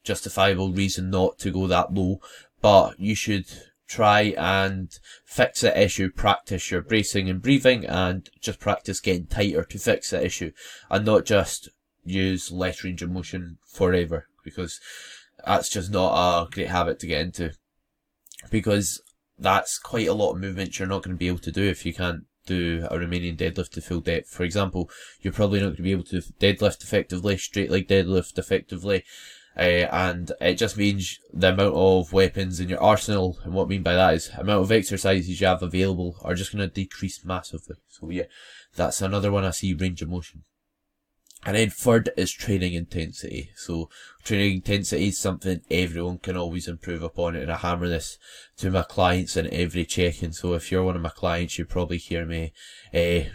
justifiable 0.03 0.71
reason 0.71 1.09
not 1.09 1.39
to 1.39 1.51
go 1.51 1.67
that 1.67 1.93
low. 1.93 2.19
But 2.61 2.99
you 2.99 3.15
should 3.15 3.45
try 3.87 4.33
and 4.37 4.89
fix 5.25 5.61
the 5.61 5.81
issue, 5.81 6.09
practice 6.09 6.71
your 6.71 6.81
bracing 6.81 7.29
and 7.29 7.41
breathing, 7.41 7.85
and 7.85 8.29
just 8.41 8.59
practice 8.59 8.99
getting 8.99 9.27
tighter 9.27 9.63
to 9.63 9.79
fix 9.79 10.09
the 10.09 10.23
issue, 10.23 10.51
and 10.89 11.05
not 11.05 11.25
just 11.25 11.69
use 12.05 12.51
less 12.51 12.83
range 12.83 13.01
of 13.01 13.11
motion 13.11 13.57
forever, 13.67 14.27
because 14.43 14.79
that's 15.45 15.69
just 15.69 15.91
not 15.91 16.13
a 16.13 16.49
great 16.49 16.69
habit 16.69 16.99
to 16.99 17.07
get 17.07 17.21
into. 17.21 17.53
Because 18.49 19.01
that's 19.37 19.77
quite 19.77 20.07
a 20.07 20.13
lot 20.13 20.33
of 20.33 20.39
movements 20.39 20.79
you're 20.79 20.87
not 20.87 21.03
going 21.03 21.15
to 21.15 21.19
be 21.19 21.27
able 21.27 21.39
to 21.39 21.51
do 21.51 21.63
if 21.63 21.85
you 21.85 21.93
can't 21.93 22.23
do 22.45 22.87
a 22.89 22.97
Romanian 22.97 23.37
deadlift 23.37 23.71
to 23.71 23.81
full 23.81 24.01
depth. 24.01 24.29
For 24.29 24.43
example, 24.43 24.89
you're 25.21 25.33
probably 25.33 25.59
not 25.59 25.67
going 25.67 25.77
to 25.77 25.83
be 25.83 25.91
able 25.91 26.03
to 26.05 26.21
deadlift 26.39 26.83
effectively, 26.83 27.37
straight 27.37 27.71
leg 27.71 27.87
deadlift 27.87 28.37
effectively, 28.37 29.03
uh, 29.57 29.87
and 29.91 30.31
it 30.41 30.55
just 30.55 30.77
means 30.77 31.19
the 31.31 31.53
amount 31.53 31.75
of 31.75 32.11
weapons 32.11 32.59
in 32.59 32.69
your 32.69 32.81
arsenal, 32.81 33.37
and 33.43 33.53
what 33.53 33.65
I 33.65 33.67
mean 33.67 33.83
by 33.83 33.93
that 33.93 34.15
is 34.15 34.29
amount 34.37 34.63
of 34.63 34.71
exercises 34.71 35.39
you 35.39 35.47
have 35.47 35.61
available 35.61 36.17
are 36.23 36.35
just 36.35 36.51
going 36.51 36.67
to 36.67 36.73
decrease 36.73 37.23
massively. 37.23 37.75
So 37.87 38.09
yeah, 38.09 38.25
that's 38.75 39.01
another 39.01 39.31
one 39.31 39.45
I 39.45 39.51
see 39.51 39.73
range 39.73 40.01
of 40.01 40.09
motion. 40.09 40.43
And 41.45 41.57
then 41.57 41.69
third 41.69 42.09
is 42.15 42.31
training 42.31 42.73
intensity. 42.73 43.51
So 43.55 43.89
training 44.23 44.55
intensity 44.55 45.09
is 45.09 45.19
something 45.19 45.61
everyone 45.69 46.19
can 46.19 46.37
always 46.37 46.67
improve 46.67 47.03
upon. 47.03 47.35
And 47.35 47.51
I 47.51 47.57
hammer 47.57 47.89
this 47.89 48.17
to 48.57 48.71
my 48.71 48.83
clients 48.83 49.35
in 49.35 49.53
every 49.53 49.85
check-in. 49.85 50.31
So 50.33 50.53
if 50.53 50.71
you're 50.71 50.83
one 50.83 50.95
of 50.95 51.01
my 51.01 51.09
clients, 51.09 51.57
you 51.57 51.65
probably 51.65 51.97
hear 51.97 52.25
me, 52.25 52.53
uh, 52.93 53.29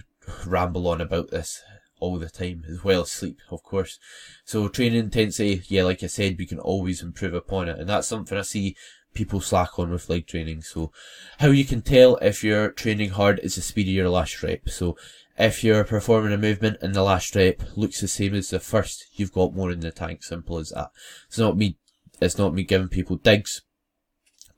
ramble 0.47 0.89
on 0.89 1.01
about 1.01 1.31
this 1.31 1.63
all 2.01 2.19
the 2.19 2.31
time, 2.31 2.65
as 2.71 2.85
well 2.85 3.03
as 3.03 3.11
sleep, 3.11 3.39
of 3.51 3.63
course. 3.63 3.99
So 4.45 4.69
training 4.69 5.01
intensity, 5.01 5.63
yeah, 5.69 5.83
like 5.83 6.03
I 6.03 6.07
said, 6.07 6.37
we 6.39 6.47
can 6.47 6.61
always 6.61 7.03
improve 7.03 7.35
upon 7.35 7.69
it. 7.69 7.79
And 7.79 7.89
that's 7.89 8.09
something 8.09 8.39
I 8.39 8.43
see 8.43 8.77
people 9.15 9.41
slack 9.41 9.79
on 9.79 9.91
with 9.91 10.09
leg 10.09 10.27
training. 10.27 10.63
So 10.63 10.93
how 11.39 11.49
you 11.49 11.65
can 11.65 11.83
tell 11.83 12.17
if 12.17 12.45
you're 12.45 12.71
training 12.71 13.11
hard 13.11 13.41
is 13.43 13.57
the 13.57 13.63
speed 13.63 13.89
of 13.89 13.95
your 13.95 14.09
last 14.09 14.43
rep. 14.43 14.69
So 14.69 14.97
if 15.39 15.63
you're 15.63 15.85
performing 15.85 16.33
a 16.33 16.39
movement 16.39 16.79
and 16.83 16.95
the 16.95 17.03
last 17.03 17.35
rep 17.37 17.63
looks 17.77 18.01
the 18.01 18.09
same 18.09 18.35
as 18.35 18.51
the 18.51 18.59
first, 18.59 19.07
you've 19.13 19.33
got 19.33 19.55
more 19.55 19.71
in 19.71 19.81
the 19.81 19.93
tank. 19.93 20.25
Simple 20.25 20.59
as 20.59 20.71
that. 20.71 20.91
It's 21.29 21.39
not 21.39 21.57
me, 21.57 21.79
it's 22.21 22.39
not 22.39 22.55
me 22.55 22.65
giving 22.65 22.89
people 22.89 23.17
digs, 23.17 23.63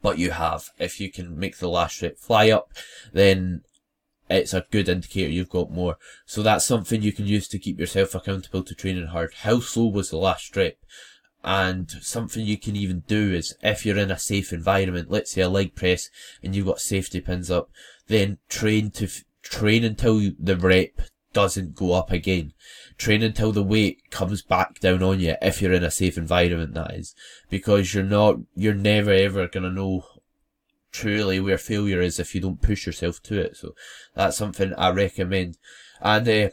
but 0.01 0.19
you 0.19 0.31
have. 0.31 0.71
If 0.79 0.99
you 0.99 1.13
can 1.13 1.39
make 1.39 1.59
the 1.59 1.69
last 1.69 2.01
rep 2.01 2.19
fly 2.19 2.51
up, 2.51 2.73
then 3.13 3.63
it's 4.31 4.55
a 4.55 4.65
good 4.71 4.89
indicator 4.89 5.31
you've 5.31 5.51
got 5.51 5.71
more. 5.71 5.99
So 6.25 6.43
that's 6.43 6.65
something 6.65 7.03
you 7.03 7.13
can 7.13 7.27
use 7.27 7.47
to 7.49 7.59
keep 7.59 7.79
yourself 7.79 8.15
accountable 8.15 8.63
to 8.63 8.75
training 8.75 9.09
hard. 9.09 9.35
How 9.43 9.61
slow 9.61 9.89
was 9.89 10.11
the 10.11 10.17
last 10.17 10.57
rep? 10.57 10.79
And 11.43 11.91
something 12.03 12.45
you 12.45 12.59
can 12.59 12.77
even 12.77 13.01
do 13.07 13.33
is 13.33 13.55
if 13.63 13.85
you're 13.85 13.99
in 13.99 14.11
a 14.11 14.19
safe 14.19 14.53
environment, 14.53 15.11
let's 15.11 15.33
say 15.33 15.41
a 15.41 15.49
leg 15.49 15.75
press 15.75 16.11
and 16.43 16.55
you've 16.55 16.67
got 16.67 16.81
safety 16.81 17.21
pins 17.21 17.51
up, 17.51 17.71
then 18.09 18.39
train 18.49 18.91
to 18.93 19.09
train 19.43 19.85
until 19.85 20.21
the 20.39 20.57
rep 20.57 21.01
doesn't 21.33 21.75
go 21.75 21.93
up 21.93 22.11
again. 22.11 22.53
Train 22.97 23.23
until 23.23 23.53
the 23.53 23.63
weight 23.63 24.11
comes 24.11 24.43
back 24.43 24.81
down 24.81 25.03
on 25.03 25.21
you 25.21 25.37
if 25.41 25.63
you're 25.63 25.73
in 25.73 25.85
a 25.85 25.91
safe 25.91 26.19
environment, 26.19 26.75
that 26.75 26.95
is. 26.95 27.15
Because 27.49 27.95
you're 27.95 28.05
not, 28.05 28.37
you're 28.55 28.75
never 28.75 29.13
ever 29.13 29.49
gonna 29.49 29.71
know 29.71 30.05
truly 30.93 31.39
where 31.41 31.59
failure 31.59 32.01
is 32.01 32.19
if 32.19 32.35
you 32.35 32.41
don't 32.41 32.63
push 32.63 32.87
yourself 32.87 33.23
to 33.23 33.41
it. 33.41 33.57
So 33.57 33.75
that's 34.15 34.37
something 34.37 34.75
I 34.75 34.91
recommend. 34.91 35.57
And, 36.01 36.29
uh, 36.29 36.51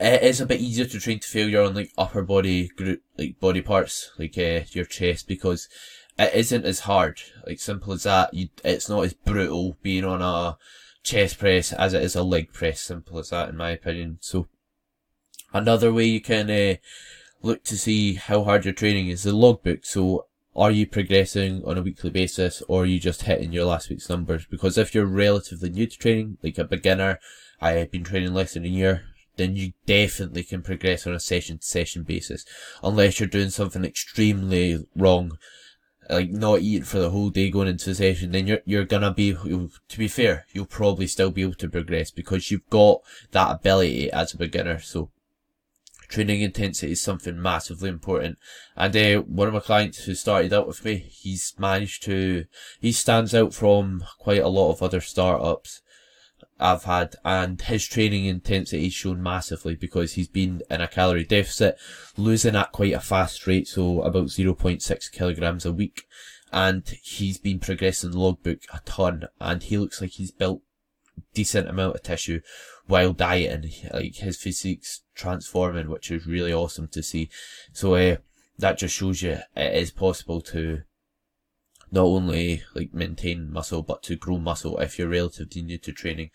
it 0.00 0.22
is 0.22 0.40
a 0.40 0.46
bit 0.46 0.60
easier 0.60 0.86
to 0.86 1.00
train 1.00 1.18
to 1.18 1.28
failure 1.28 1.62
on 1.62 1.74
like 1.74 1.92
upper 1.98 2.22
body 2.22 2.68
group, 2.68 3.02
like 3.16 3.38
body 3.40 3.60
parts, 3.60 4.12
like, 4.18 4.38
uh, 4.38 4.60
your 4.70 4.84
chest 4.84 5.26
because 5.26 5.68
it 6.18 6.32
isn't 6.34 6.64
as 6.64 6.80
hard. 6.80 7.20
Like 7.46 7.60
simple 7.60 7.92
as 7.92 8.04
that. 8.04 8.32
You, 8.32 8.48
it's 8.64 8.88
not 8.88 9.04
as 9.04 9.12
brutal 9.12 9.76
being 9.82 10.04
on 10.04 10.22
a, 10.22 10.56
chest 11.08 11.38
press 11.38 11.72
as 11.72 11.94
it 11.94 12.02
is 12.02 12.14
a 12.14 12.22
leg 12.22 12.52
press. 12.52 12.80
Simple 12.80 13.18
as 13.18 13.30
that, 13.30 13.48
in 13.48 13.56
my 13.56 13.70
opinion. 13.70 14.18
So, 14.20 14.46
another 15.52 15.92
way 15.92 16.04
you 16.04 16.20
can 16.20 16.50
uh, 16.50 16.76
look 17.42 17.64
to 17.64 17.76
see 17.76 18.14
how 18.14 18.44
hard 18.44 18.64
you're 18.64 18.74
training 18.74 19.08
is 19.08 19.22
the 19.22 19.32
logbook. 19.32 19.84
So, 19.84 20.26
are 20.54 20.70
you 20.70 20.86
progressing 20.86 21.62
on 21.64 21.78
a 21.78 21.82
weekly 21.82 22.10
basis 22.10 22.62
or 22.68 22.82
are 22.82 22.86
you 22.86 22.98
just 22.98 23.22
hitting 23.22 23.52
your 23.52 23.64
last 23.64 23.88
week's 23.88 24.08
numbers? 24.08 24.44
Because 24.46 24.76
if 24.76 24.94
you're 24.94 25.06
relatively 25.06 25.70
new 25.70 25.86
to 25.86 25.98
training, 25.98 26.38
like 26.42 26.58
a 26.58 26.64
beginner, 26.64 27.20
I 27.60 27.72
have 27.72 27.90
been 27.90 28.04
training 28.04 28.34
less 28.34 28.54
than 28.54 28.64
a 28.64 28.68
year, 28.68 29.04
then 29.36 29.56
you 29.56 29.72
definitely 29.86 30.42
can 30.42 30.62
progress 30.62 31.06
on 31.06 31.14
a 31.14 31.20
session 31.20 31.58
to 31.58 31.64
session 31.64 32.02
basis. 32.02 32.44
Unless 32.82 33.20
you're 33.20 33.28
doing 33.28 33.50
something 33.50 33.84
extremely 33.84 34.84
wrong 34.96 35.38
like 36.08 36.30
not 36.30 36.60
eating 36.60 36.84
for 36.84 36.98
the 36.98 37.10
whole 37.10 37.30
day 37.30 37.50
going 37.50 37.68
into 37.68 37.86
the 37.86 37.94
session, 37.94 38.32
then 38.32 38.46
you're 38.46 38.60
you're 38.64 38.84
gonna 38.84 39.12
be. 39.12 39.32
To 39.34 39.98
be 39.98 40.08
fair, 40.08 40.46
you'll 40.52 40.66
probably 40.66 41.06
still 41.06 41.30
be 41.30 41.42
able 41.42 41.54
to 41.54 41.68
progress 41.68 42.10
because 42.10 42.50
you've 42.50 42.68
got 42.70 43.00
that 43.32 43.50
ability 43.50 44.10
as 44.10 44.32
a 44.32 44.38
beginner. 44.38 44.78
So 44.80 45.10
training 46.08 46.40
intensity 46.40 46.92
is 46.92 47.02
something 47.02 47.40
massively 47.40 47.88
important. 47.88 48.38
And 48.76 48.96
uh, 48.96 49.22
one 49.22 49.48
of 49.48 49.54
my 49.54 49.60
clients 49.60 50.04
who 50.04 50.14
started 50.14 50.52
out 50.52 50.66
with 50.66 50.84
me, 50.84 50.96
he's 50.96 51.54
managed 51.58 52.02
to, 52.04 52.46
he 52.80 52.92
stands 52.92 53.34
out 53.34 53.54
from 53.54 54.04
quite 54.18 54.40
a 54.42 54.48
lot 54.48 54.72
of 54.72 54.82
other 54.82 55.00
startups. 55.00 55.82
I've 56.60 56.84
had, 56.84 57.16
and 57.24 57.60
his 57.60 57.86
training 57.86 58.24
intensity 58.24 58.84
has 58.84 58.92
shown 58.92 59.22
massively 59.22 59.76
because 59.76 60.14
he's 60.14 60.28
been 60.28 60.62
in 60.70 60.80
a 60.80 60.88
calorie 60.88 61.24
deficit, 61.24 61.78
losing 62.16 62.56
at 62.56 62.72
quite 62.72 62.94
a 62.94 63.00
fast 63.00 63.46
rate, 63.46 63.68
so 63.68 64.02
about 64.02 64.26
0.6 64.26 65.12
kilograms 65.12 65.64
a 65.64 65.72
week, 65.72 66.04
and 66.52 66.88
he's 67.02 67.38
been 67.38 67.60
progressing 67.60 68.12
logbook 68.12 68.60
a 68.72 68.80
ton, 68.84 69.28
and 69.40 69.62
he 69.62 69.78
looks 69.78 70.00
like 70.00 70.10
he's 70.12 70.32
built 70.32 70.62
decent 71.34 71.68
amount 71.68 71.94
of 71.94 72.02
tissue 72.02 72.40
while 72.86 73.12
dieting. 73.12 73.70
Like 73.92 74.16
his 74.16 74.36
physique's 74.36 75.02
transforming, 75.14 75.88
which 75.88 76.10
is 76.10 76.26
really 76.26 76.52
awesome 76.52 76.88
to 76.88 77.02
see. 77.02 77.28
So 77.72 77.94
uh, 77.94 78.16
that 78.58 78.78
just 78.78 78.94
shows 78.94 79.22
you 79.22 79.38
it 79.56 79.74
is 79.74 79.90
possible 79.90 80.40
to 80.42 80.82
not 81.90 82.04
only 82.04 82.62
like 82.74 82.92
maintain 82.92 83.52
muscle 83.52 83.82
but 83.82 84.02
to 84.04 84.16
grow 84.16 84.38
muscle 84.38 84.78
if 84.78 84.98
you're 84.98 85.08
relatively 85.08 85.62
new 85.62 85.78
to 85.78 85.92
training. 85.92 86.30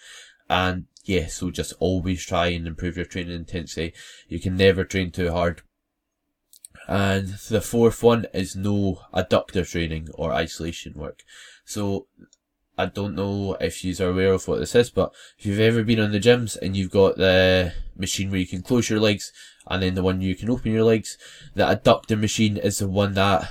And 0.50 0.86
yeah, 1.04 1.28
so 1.28 1.52
just 1.52 1.74
always 1.80 2.26
try 2.26 2.48
and 2.48 2.68
improve 2.68 2.98
your 2.98 3.06
training 3.06 3.36
intensity. 3.36 3.94
You 4.28 4.40
can 4.40 4.58
never 4.58 4.84
train 4.84 5.12
too 5.12 5.32
hard. 5.32 5.62
And 6.88 7.30
the 7.50 7.62
fourth 7.62 8.04
one 8.04 8.26
is 8.34 8.56
no 8.56 9.02
adductor 9.14 9.70
training 9.70 10.10
or 10.14 10.34
isolation 10.34 10.94
work. 10.96 11.24
So 11.66 12.08
I 12.78 12.88
don't 12.88 13.16
know 13.16 13.56
if 13.62 13.84
you 13.84 13.96
are 14.04 14.10
aware 14.10 14.34
of 14.34 14.48
what 14.48 14.60
this 14.60 14.76
is, 14.76 14.90
but 14.90 15.14
if 15.38 15.46
you've 15.46 15.60
ever 15.60 15.84
been 15.84 16.00
on 16.00 16.12
the 16.12 16.20
gyms 16.20 16.58
and 16.62 16.76
you've 16.76 16.92
got 16.92 17.18
the 17.18 17.74
machine 17.96 18.32
where 18.32 18.40
you 18.40 18.48
can 18.48 18.64
close 18.64 18.90
your 18.90 19.00
legs 19.00 19.32
and 19.68 19.84
then 19.84 19.94
the 19.94 20.04
one 20.04 20.22
you 20.22 20.36
can 20.36 20.50
open 20.50 20.72
your 20.72 20.84
legs, 20.84 21.18
the 21.54 21.64
adductor 21.64 22.20
machine 22.20 22.58
is 22.58 22.80
the 22.80 22.88
one 22.88 23.14
that 23.14 23.50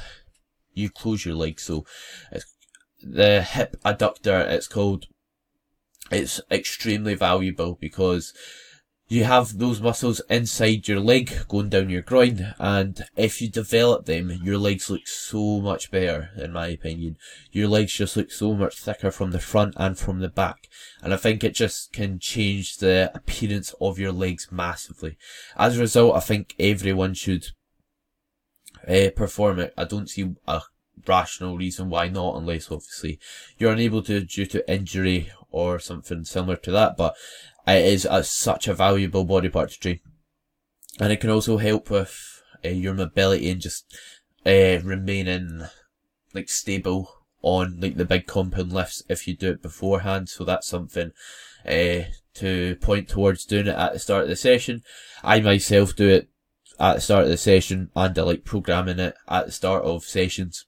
you 0.74 0.90
close 0.90 1.24
your 1.24 1.34
leg. 1.34 1.60
So 1.60 1.84
the 3.02 3.42
hip 3.42 3.76
adductor, 3.84 4.46
it's 4.48 4.68
called, 4.68 5.06
it's 6.10 6.40
extremely 6.50 7.14
valuable 7.14 7.76
because 7.80 8.32
you 9.12 9.24
have 9.24 9.58
those 9.58 9.78
muscles 9.78 10.22
inside 10.30 10.88
your 10.88 10.98
leg 10.98 11.46
going 11.46 11.68
down 11.68 11.90
your 11.90 12.00
groin 12.00 12.54
and 12.58 13.04
if 13.14 13.42
you 13.42 13.48
develop 13.50 14.06
them 14.06 14.30
your 14.42 14.56
legs 14.56 14.88
look 14.88 15.06
so 15.06 15.60
much 15.60 15.90
better 15.90 16.30
in 16.38 16.50
my 16.50 16.68
opinion 16.68 17.16
your 17.50 17.68
legs 17.68 17.92
just 17.92 18.16
look 18.16 18.32
so 18.32 18.54
much 18.54 18.78
thicker 18.78 19.10
from 19.10 19.30
the 19.30 19.38
front 19.38 19.74
and 19.76 19.98
from 19.98 20.20
the 20.20 20.30
back 20.30 20.66
and 21.02 21.12
i 21.12 21.16
think 21.18 21.44
it 21.44 21.54
just 21.54 21.92
can 21.92 22.18
change 22.18 22.78
the 22.78 23.10
appearance 23.14 23.74
of 23.82 23.98
your 23.98 24.12
legs 24.12 24.48
massively 24.50 25.18
as 25.58 25.76
a 25.76 25.80
result 25.80 26.16
i 26.16 26.20
think 26.20 26.54
everyone 26.58 27.12
should 27.12 27.48
uh, 28.88 29.10
perform 29.16 29.58
it 29.58 29.74
i 29.76 29.84
don't 29.84 30.10
see 30.10 30.34
a 30.46 30.60
rational 31.06 31.56
reason 31.56 31.88
why 31.88 32.08
not 32.08 32.36
unless 32.36 32.70
obviously 32.70 33.18
you're 33.58 33.72
unable 33.72 34.02
to 34.02 34.20
due 34.20 34.46
to 34.46 34.72
injury 34.72 35.30
or 35.50 35.78
something 35.78 36.24
similar 36.24 36.56
to 36.56 36.70
that 36.70 36.96
but 36.96 37.14
it 37.66 37.84
is 37.84 38.06
a, 38.10 38.24
such 38.24 38.68
a 38.68 38.74
valuable 38.74 39.24
body 39.24 39.48
part 39.48 39.70
to 39.70 39.78
train. 39.78 40.00
And 41.00 41.12
it 41.12 41.20
can 41.20 41.30
also 41.30 41.58
help 41.58 41.90
with 41.90 42.42
uh, 42.64 42.68
your 42.68 42.94
mobility 42.94 43.50
and 43.50 43.60
just 43.60 43.96
uh, 44.44 44.80
remaining 44.82 45.62
like 46.34 46.48
stable 46.48 47.08
on 47.42 47.80
like 47.80 47.96
the 47.96 48.04
big 48.04 48.26
compound 48.26 48.72
lifts 48.72 49.02
if 49.08 49.26
you 49.26 49.36
do 49.36 49.50
it 49.50 49.62
beforehand. 49.62 50.28
So 50.28 50.44
that's 50.44 50.66
something 50.66 51.12
uh, 51.66 52.02
to 52.34 52.76
point 52.80 53.08
towards 53.08 53.44
doing 53.44 53.66
it 53.66 53.76
at 53.76 53.92
the 53.92 53.98
start 53.98 54.24
of 54.24 54.28
the 54.28 54.36
session. 54.36 54.82
I 55.22 55.40
myself 55.40 55.94
do 55.96 56.08
it 56.08 56.28
at 56.82 56.96
the 56.96 57.00
start 57.00 57.24
of 57.24 57.30
the 57.30 57.36
session 57.36 57.90
and 57.94 58.18
I 58.18 58.22
like 58.22 58.44
programming 58.44 58.98
it 58.98 59.14
at 59.28 59.46
the 59.46 59.52
start 59.52 59.84
of 59.84 60.02
sessions. 60.02 60.66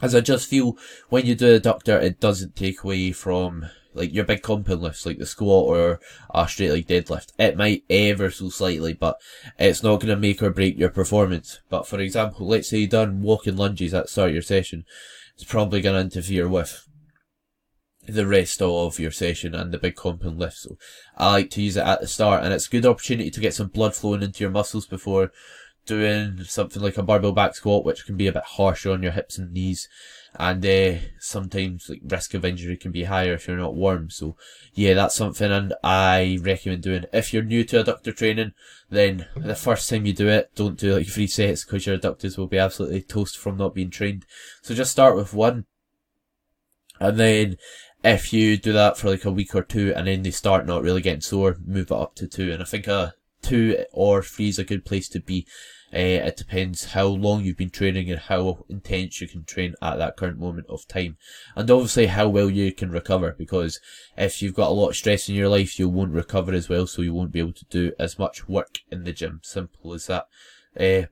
As 0.00 0.14
I 0.14 0.20
just 0.20 0.48
feel 0.48 0.78
when 1.10 1.26
you 1.26 1.34
do 1.34 1.60
adductor, 1.60 2.02
it 2.02 2.20
doesn't 2.20 2.56
take 2.56 2.82
away 2.82 3.12
from 3.12 3.66
like 3.92 4.14
your 4.14 4.24
big 4.24 4.40
compound 4.40 4.80
lifts, 4.80 5.04
like 5.04 5.18
the 5.18 5.26
squat 5.26 5.66
or 5.66 6.00
a 6.34 6.48
straight 6.48 6.70
leg 6.70 6.86
deadlift. 6.86 7.32
It 7.38 7.58
might 7.58 7.84
ever 7.90 8.30
so 8.30 8.48
slightly, 8.48 8.94
but 8.94 9.20
it's 9.58 9.82
not 9.82 10.00
going 10.00 10.08
to 10.08 10.16
make 10.16 10.42
or 10.42 10.50
break 10.50 10.78
your 10.78 10.88
performance. 10.88 11.60
But 11.68 11.86
for 11.86 12.00
example, 12.00 12.46
let's 12.46 12.70
say 12.70 12.78
you 12.78 12.86
done 12.86 13.20
walking 13.20 13.56
lunges 13.56 13.92
at 13.92 14.04
the 14.04 14.10
start 14.10 14.28
of 14.28 14.34
your 14.34 14.42
session, 14.42 14.86
it's 15.34 15.44
probably 15.44 15.82
going 15.82 15.96
to 15.96 16.16
interfere 16.16 16.48
with 16.48 16.88
the 18.12 18.26
rest 18.26 18.62
of 18.62 18.98
your 18.98 19.10
session 19.10 19.54
and 19.54 19.72
the 19.72 19.78
big 19.78 19.96
compound 19.96 20.38
lift. 20.38 20.58
So 20.58 20.76
I 21.16 21.32
like 21.32 21.50
to 21.50 21.62
use 21.62 21.76
it 21.76 21.86
at 21.86 22.00
the 22.00 22.06
start 22.06 22.44
and 22.44 22.52
it's 22.52 22.66
a 22.66 22.70
good 22.70 22.86
opportunity 22.86 23.30
to 23.30 23.40
get 23.40 23.54
some 23.54 23.68
blood 23.68 23.94
flowing 23.94 24.22
into 24.22 24.44
your 24.44 24.50
muscles 24.50 24.86
before 24.86 25.32
doing 25.86 26.44
something 26.44 26.82
like 26.82 26.98
a 26.98 27.02
barbell 27.02 27.32
back 27.32 27.54
squat, 27.54 27.84
which 27.84 28.06
can 28.06 28.16
be 28.16 28.26
a 28.26 28.32
bit 28.32 28.44
harsher 28.44 28.92
on 28.92 29.02
your 29.02 29.12
hips 29.12 29.38
and 29.38 29.52
knees 29.52 29.88
and 30.38 30.64
uh, 30.64 30.98
sometimes 31.18 31.88
like 31.88 32.00
risk 32.04 32.34
of 32.34 32.44
injury 32.44 32.76
can 32.76 32.92
be 32.92 33.04
higher 33.04 33.34
if 33.34 33.48
you're 33.48 33.56
not 33.56 33.74
warm. 33.74 34.10
So 34.10 34.36
yeah, 34.74 34.94
that's 34.94 35.14
something 35.14 35.50
and 35.50 35.74
I 35.82 36.38
recommend 36.40 36.82
doing. 36.82 37.04
If 37.12 37.32
you're 37.32 37.42
new 37.42 37.64
to 37.64 37.82
adductor 37.82 38.14
training, 38.14 38.52
then 38.88 39.26
the 39.36 39.56
first 39.56 39.88
time 39.88 40.06
you 40.06 40.12
do 40.12 40.28
it, 40.28 40.50
don't 40.54 40.78
do 40.78 40.94
like 40.94 41.08
three 41.08 41.26
sets 41.26 41.64
because 41.64 41.86
your 41.86 41.98
adductors 41.98 42.38
will 42.38 42.46
be 42.46 42.58
absolutely 42.58 43.02
toast 43.02 43.38
from 43.38 43.56
not 43.56 43.74
being 43.74 43.90
trained. 43.90 44.24
So 44.62 44.74
just 44.74 44.92
start 44.92 45.16
with 45.16 45.34
one. 45.34 45.66
And 47.00 47.18
then 47.18 47.56
if 48.02 48.32
you 48.32 48.56
do 48.56 48.72
that 48.72 48.96
for 48.96 49.10
like 49.10 49.24
a 49.24 49.30
week 49.30 49.54
or 49.54 49.62
two 49.62 49.92
and 49.94 50.06
then 50.06 50.22
they 50.22 50.30
start 50.30 50.66
not 50.66 50.82
really 50.82 51.02
getting 51.02 51.20
sore, 51.20 51.56
move 51.64 51.90
it 51.90 51.96
up 51.96 52.14
to 52.16 52.26
two. 52.26 52.52
And 52.52 52.62
I 52.62 52.66
think 52.66 52.86
a 52.86 53.14
two 53.42 53.84
or 53.92 54.22
three 54.22 54.48
is 54.48 54.58
a 54.58 54.64
good 54.64 54.84
place 54.84 55.08
to 55.10 55.20
be 55.20 55.46
uh, 55.92 55.98
it 55.98 56.36
depends 56.36 56.92
how 56.92 57.06
long 57.06 57.42
you've 57.42 57.56
been 57.56 57.70
training 57.70 58.10
and 58.10 58.20
how 58.20 58.64
intense 58.68 59.20
you 59.20 59.26
can 59.26 59.42
train 59.42 59.74
at 59.82 59.96
that 59.96 60.16
current 60.16 60.38
moment 60.38 60.66
of 60.68 60.86
time. 60.86 61.16
And 61.56 61.68
obviously 61.68 62.06
how 62.06 62.28
well 62.28 62.48
you 62.48 62.72
can 62.72 62.92
recover 62.92 63.34
because 63.36 63.80
if 64.16 64.40
you've 64.40 64.54
got 64.54 64.68
a 64.68 64.72
lot 64.72 64.90
of 64.90 64.96
stress 64.96 65.28
in 65.28 65.34
your 65.34 65.48
life, 65.48 65.80
you 65.80 65.88
won't 65.88 66.12
recover 66.12 66.52
as 66.52 66.68
well, 66.68 66.86
so 66.86 67.02
you 67.02 67.12
won't 67.12 67.32
be 67.32 67.40
able 67.40 67.54
to 67.54 67.64
do 67.64 67.92
as 67.98 68.20
much 68.20 68.48
work 68.48 68.78
in 68.92 69.02
the 69.02 69.12
gym. 69.12 69.40
Simple 69.42 69.92
as 69.92 70.06
that. 70.06 70.28
Uh, 70.78 71.06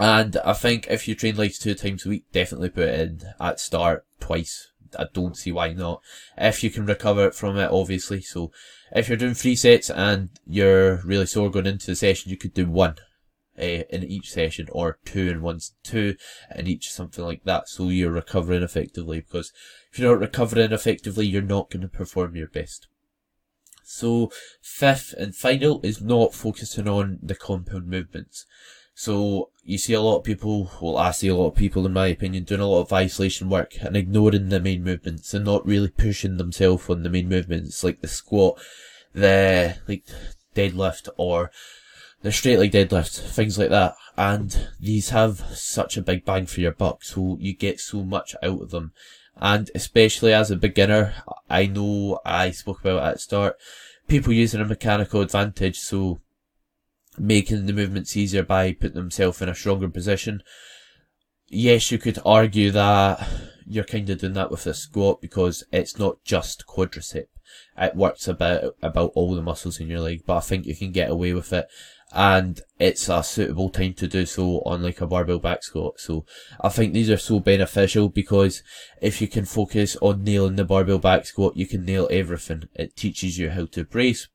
and 0.00 0.36
I 0.44 0.54
think 0.54 0.88
if 0.90 1.06
you 1.06 1.14
train 1.14 1.36
like 1.36 1.54
two 1.54 1.74
times 1.74 2.04
a 2.04 2.08
week, 2.08 2.24
definitely 2.32 2.70
put 2.70 2.88
it 2.88 3.00
in 3.00 3.20
at 3.40 3.60
start 3.60 4.04
twice. 4.18 4.72
I 4.98 5.06
don't 5.12 5.36
see 5.36 5.52
why 5.52 5.72
not. 5.72 6.02
If 6.36 6.62
you 6.62 6.70
can 6.70 6.86
recover 6.86 7.30
from 7.30 7.56
it, 7.58 7.70
obviously. 7.70 8.20
So 8.20 8.52
if 8.92 9.08
you're 9.08 9.18
doing 9.18 9.34
three 9.34 9.56
sets 9.56 9.90
and 9.90 10.30
you're 10.46 11.02
really 11.04 11.26
sore 11.26 11.50
going 11.50 11.66
into 11.66 11.86
the 11.86 11.96
session, 11.96 12.30
you 12.30 12.36
could 12.36 12.54
do 12.54 12.68
one 12.68 12.96
uh, 13.58 13.82
in 13.90 14.04
each 14.04 14.30
session 14.30 14.68
or 14.70 14.98
two 15.04 15.28
in 15.28 15.42
one, 15.42 15.60
two 15.82 16.16
in 16.54 16.66
each, 16.66 16.92
something 16.92 17.24
like 17.24 17.44
that. 17.44 17.68
So 17.68 17.88
you're 17.88 18.10
recovering 18.10 18.62
effectively 18.62 19.20
because 19.20 19.52
if 19.92 19.98
you're 19.98 20.12
not 20.12 20.20
recovering 20.20 20.72
effectively, 20.72 21.26
you're 21.26 21.42
not 21.42 21.70
going 21.70 21.82
to 21.82 21.88
perform 21.88 22.36
your 22.36 22.48
best. 22.48 22.88
So 23.84 24.30
fifth 24.60 25.14
and 25.16 25.34
final 25.34 25.80
is 25.82 26.00
not 26.00 26.34
focusing 26.34 26.86
on 26.86 27.18
the 27.22 27.34
compound 27.34 27.86
movements. 27.86 28.44
So 28.94 29.50
you 29.68 29.76
see 29.76 29.92
a 29.92 30.00
lot 30.00 30.16
of 30.16 30.24
people, 30.24 30.70
well 30.80 30.96
I 30.96 31.10
see 31.10 31.28
a 31.28 31.36
lot 31.36 31.48
of 31.48 31.54
people 31.54 31.84
in 31.84 31.92
my 31.92 32.06
opinion 32.06 32.44
doing 32.44 32.62
a 32.62 32.66
lot 32.66 32.80
of 32.80 32.92
isolation 32.92 33.50
work 33.50 33.74
and 33.82 33.98
ignoring 33.98 34.48
the 34.48 34.60
main 34.60 34.82
movements 34.82 35.34
and 35.34 35.44
not 35.44 35.66
really 35.66 35.90
pushing 35.90 36.38
themselves 36.38 36.88
on 36.88 37.02
the 37.02 37.10
main 37.10 37.28
movements 37.28 37.84
like 37.84 38.00
the 38.00 38.08
squat, 38.08 38.58
the 39.12 39.76
like 39.86 40.06
deadlift 40.54 41.10
or 41.18 41.50
the 42.22 42.32
straight 42.32 42.58
leg 42.58 42.72
deadlift, 42.72 43.20
things 43.20 43.58
like 43.58 43.68
that. 43.68 43.94
And 44.16 44.70
these 44.80 45.10
have 45.10 45.40
such 45.52 45.98
a 45.98 46.02
big 46.02 46.24
bang 46.24 46.46
for 46.46 46.62
your 46.62 46.72
buck, 46.72 47.04
so 47.04 47.36
you 47.38 47.54
get 47.54 47.78
so 47.78 48.02
much 48.02 48.34
out 48.42 48.62
of 48.62 48.70
them. 48.70 48.92
And 49.36 49.70
especially 49.74 50.32
as 50.32 50.50
a 50.50 50.56
beginner, 50.56 51.12
I 51.50 51.66
know 51.66 52.20
I 52.24 52.52
spoke 52.52 52.80
about 52.80 53.02
at 53.02 53.14
the 53.16 53.20
start, 53.20 53.56
people 54.08 54.32
using 54.32 54.62
a 54.62 54.64
mechanical 54.64 55.20
advantage, 55.20 55.78
so 55.78 56.20
making 57.20 57.66
the 57.66 57.72
movements 57.72 58.16
easier 58.16 58.42
by 58.42 58.72
putting 58.72 58.94
themselves 58.94 59.40
in 59.42 59.48
a 59.48 59.54
stronger 59.54 59.88
position. 59.88 60.42
Yes, 61.48 61.90
you 61.90 61.98
could 61.98 62.18
argue 62.24 62.70
that 62.72 63.26
you're 63.66 63.84
kind 63.84 64.08
of 64.10 64.20
doing 64.20 64.34
that 64.34 64.50
with 64.50 64.64
the 64.64 64.74
squat 64.74 65.20
because 65.20 65.64
it's 65.72 65.98
not 65.98 66.22
just 66.24 66.64
quadricep. 66.66 67.26
It 67.78 67.96
works 67.96 68.28
about, 68.28 68.74
about 68.82 69.12
all 69.14 69.34
the 69.34 69.42
muscles 69.42 69.80
in 69.80 69.88
your 69.88 70.00
leg, 70.00 70.24
but 70.26 70.36
I 70.36 70.40
think 70.40 70.66
you 70.66 70.76
can 70.76 70.92
get 70.92 71.10
away 71.10 71.32
with 71.32 71.52
it 71.52 71.66
and 72.12 72.60
it's 72.78 73.08
a 73.08 73.22
suitable 73.22 73.68
time 73.68 73.92
to 73.94 74.08
do 74.08 74.24
so 74.24 74.62
on 74.64 74.82
like 74.82 75.00
a 75.00 75.06
barbell 75.06 75.38
back 75.38 75.62
squat. 75.62 76.00
So 76.00 76.24
I 76.60 76.70
think 76.70 76.92
these 76.92 77.10
are 77.10 77.18
so 77.18 77.38
beneficial 77.38 78.08
because 78.08 78.62
if 79.02 79.20
you 79.20 79.28
can 79.28 79.44
focus 79.44 79.96
on 80.00 80.24
nailing 80.24 80.56
the 80.56 80.64
barbell 80.64 80.98
back 80.98 81.26
squat, 81.26 81.56
you 81.56 81.66
can 81.66 81.84
nail 81.84 82.08
everything. 82.10 82.64
It 82.74 82.96
teaches 82.96 83.38
you 83.38 83.50
how 83.50 83.66
to 83.66 83.84
brace. 83.84 84.28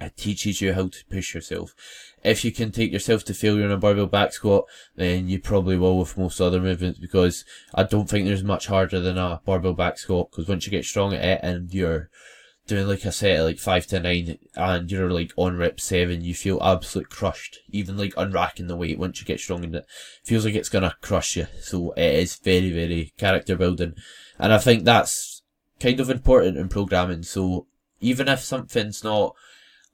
It 0.00 0.16
teaches 0.16 0.60
you 0.60 0.74
how 0.74 0.88
to 0.88 1.04
push 1.10 1.34
yourself. 1.34 1.74
If 2.22 2.44
you 2.44 2.52
can 2.52 2.70
take 2.70 2.92
yourself 2.92 3.24
to 3.24 3.34
failure 3.34 3.64
in 3.64 3.70
a 3.70 3.78
barbell 3.78 4.06
back 4.06 4.32
squat, 4.32 4.66
then 4.94 5.28
you 5.28 5.38
probably 5.38 5.78
will 5.78 5.98
with 5.98 6.18
most 6.18 6.40
other 6.40 6.60
movements 6.60 6.98
because 6.98 7.44
I 7.74 7.84
don't 7.84 8.08
think 8.08 8.26
there's 8.26 8.44
much 8.44 8.66
harder 8.66 9.00
than 9.00 9.16
a 9.16 9.40
barbell 9.44 9.72
back 9.72 9.98
squat 9.98 10.30
because 10.30 10.48
once 10.48 10.66
you 10.66 10.70
get 10.70 10.84
strong 10.84 11.14
at 11.14 11.24
it 11.24 11.40
and 11.42 11.72
you're 11.72 12.10
doing 12.66 12.88
like 12.88 13.04
a 13.04 13.12
set 13.12 13.38
of 13.38 13.46
like 13.46 13.58
five 13.58 13.86
to 13.86 14.00
nine 14.00 14.38
and 14.56 14.90
you're 14.90 15.10
like 15.10 15.32
on 15.36 15.56
rep 15.56 15.80
seven, 15.80 16.22
you 16.22 16.34
feel 16.34 16.60
absolutely 16.60 17.08
crushed. 17.08 17.60
Even 17.70 17.96
like 17.96 18.14
unracking 18.16 18.68
the 18.68 18.76
weight 18.76 18.98
once 18.98 19.20
you 19.20 19.26
get 19.26 19.40
strong 19.40 19.64
in 19.64 19.74
it, 19.74 19.86
feels 20.24 20.44
like 20.44 20.54
it's 20.54 20.68
gonna 20.68 20.94
crush 21.00 21.36
you. 21.36 21.46
So 21.60 21.92
it 21.92 22.14
is 22.14 22.36
very, 22.36 22.70
very 22.70 23.12
character 23.16 23.56
building. 23.56 23.94
And 24.38 24.52
I 24.52 24.58
think 24.58 24.84
that's 24.84 25.42
kind 25.80 26.00
of 26.00 26.10
important 26.10 26.58
in 26.58 26.68
programming. 26.68 27.22
So 27.22 27.66
even 28.00 28.28
if 28.28 28.40
something's 28.40 29.02
not 29.02 29.34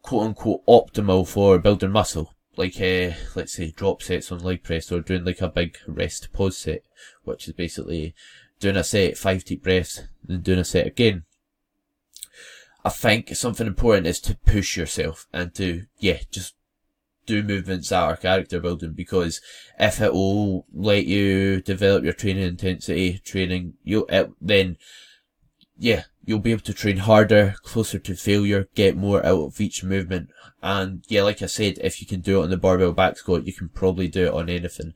quote 0.02 0.26
unquote 0.26 0.66
optimal 0.66 1.26
for 1.26 1.58
building 1.58 1.90
muscle, 1.90 2.34
like 2.56 2.80
uh, 2.80 3.12
let's 3.34 3.54
say 3.54 3.70
drop 3.70 4.02
sets 4.02 4.30
on 4.30 4.40
leg 4.40 4.62
press 4.62 4.92
or 4.92 5.00
doing 5.00 5.24
like 5.24 5.40
a 5.40 5.48
big 5.48 5.76
rest 5.86 6.32
pause 6.32 6.58
set, 6.58 6.82
which 7.24 7.48
is 7.48 7.54
basically 7.54 8.14
doing 8.60 8.76
a 8.76 8.84
set, 8.84 9.16
five 9.16 9.44
deep 9.44 9.62
breaths, 9.62 10.02
then 10.24 10.40
doing 10.40 10.58
a 10.58 10.64
set 10.64 10.86
again. 10.86 11.24
I 12.84 12.90
think 12.90 13.34
something 13.34 13.66
important 13.66 14.06
is 14.08 14.20
to 14.22 14.36
push 14.44 14.76
yourself 14.76 15.26
and 15.32 15.54
to, 15.54 15.86
yeah, 15.98 16.18
just 16.30 16.54
do 17.26 17.42
movements 17.42 17.90
that 17.90 18.02
are 18.02 18.16
character 18.16 18.60
building 18.60 18.92
because 18.92 19.40
if 19.78 20.00
it 20.00 20.12
will 20.12 20.66
let 20.72 21.06
you 21.06 21.60
develop 21.62 22.02
your 22.02 22.12
training 22.12 22.42
intensity, 22.42 23.20
training, 23.24 23.74
you 23.84 24.06
then, 24.40 24.76
yeah, 25.82 26.04
you'll 26.24 26.38
be 26.38 26.52
able 26.52 26.62
to 26.62 26.72
train 26.72 26.98
harder, 26.98 27.56
closer 27.64 27.98
to 27.98 28.14
failure, 28.14 28.68
get 28.76 28.96
more 28.96 29.26
out 29.26 29.40
of 29.40 29.60
each 29.60 29.82
movement. 29.82 30.30
And 30.62 31.04
yeah, 31.08 31.24
like 31.24 31.42
I 31.42 31.46
said, 31.46 31.78
if 31.80 32.00
you 32.00 32.06
can 32.06 32.20
do 32.20 32.40
it 32.40 32.44
on 32.44 32.50
the 32.50 32.56
barbell 32.56 32.92
back 32.92 33.18
squat, 33.18 33.46
you 33.46 33.52
can 33.52 33.68
probably 33.68 34.06
do 34.06 34.26
it 34.26 34.32
on 34.32 34.48
anything. 34.48 34.94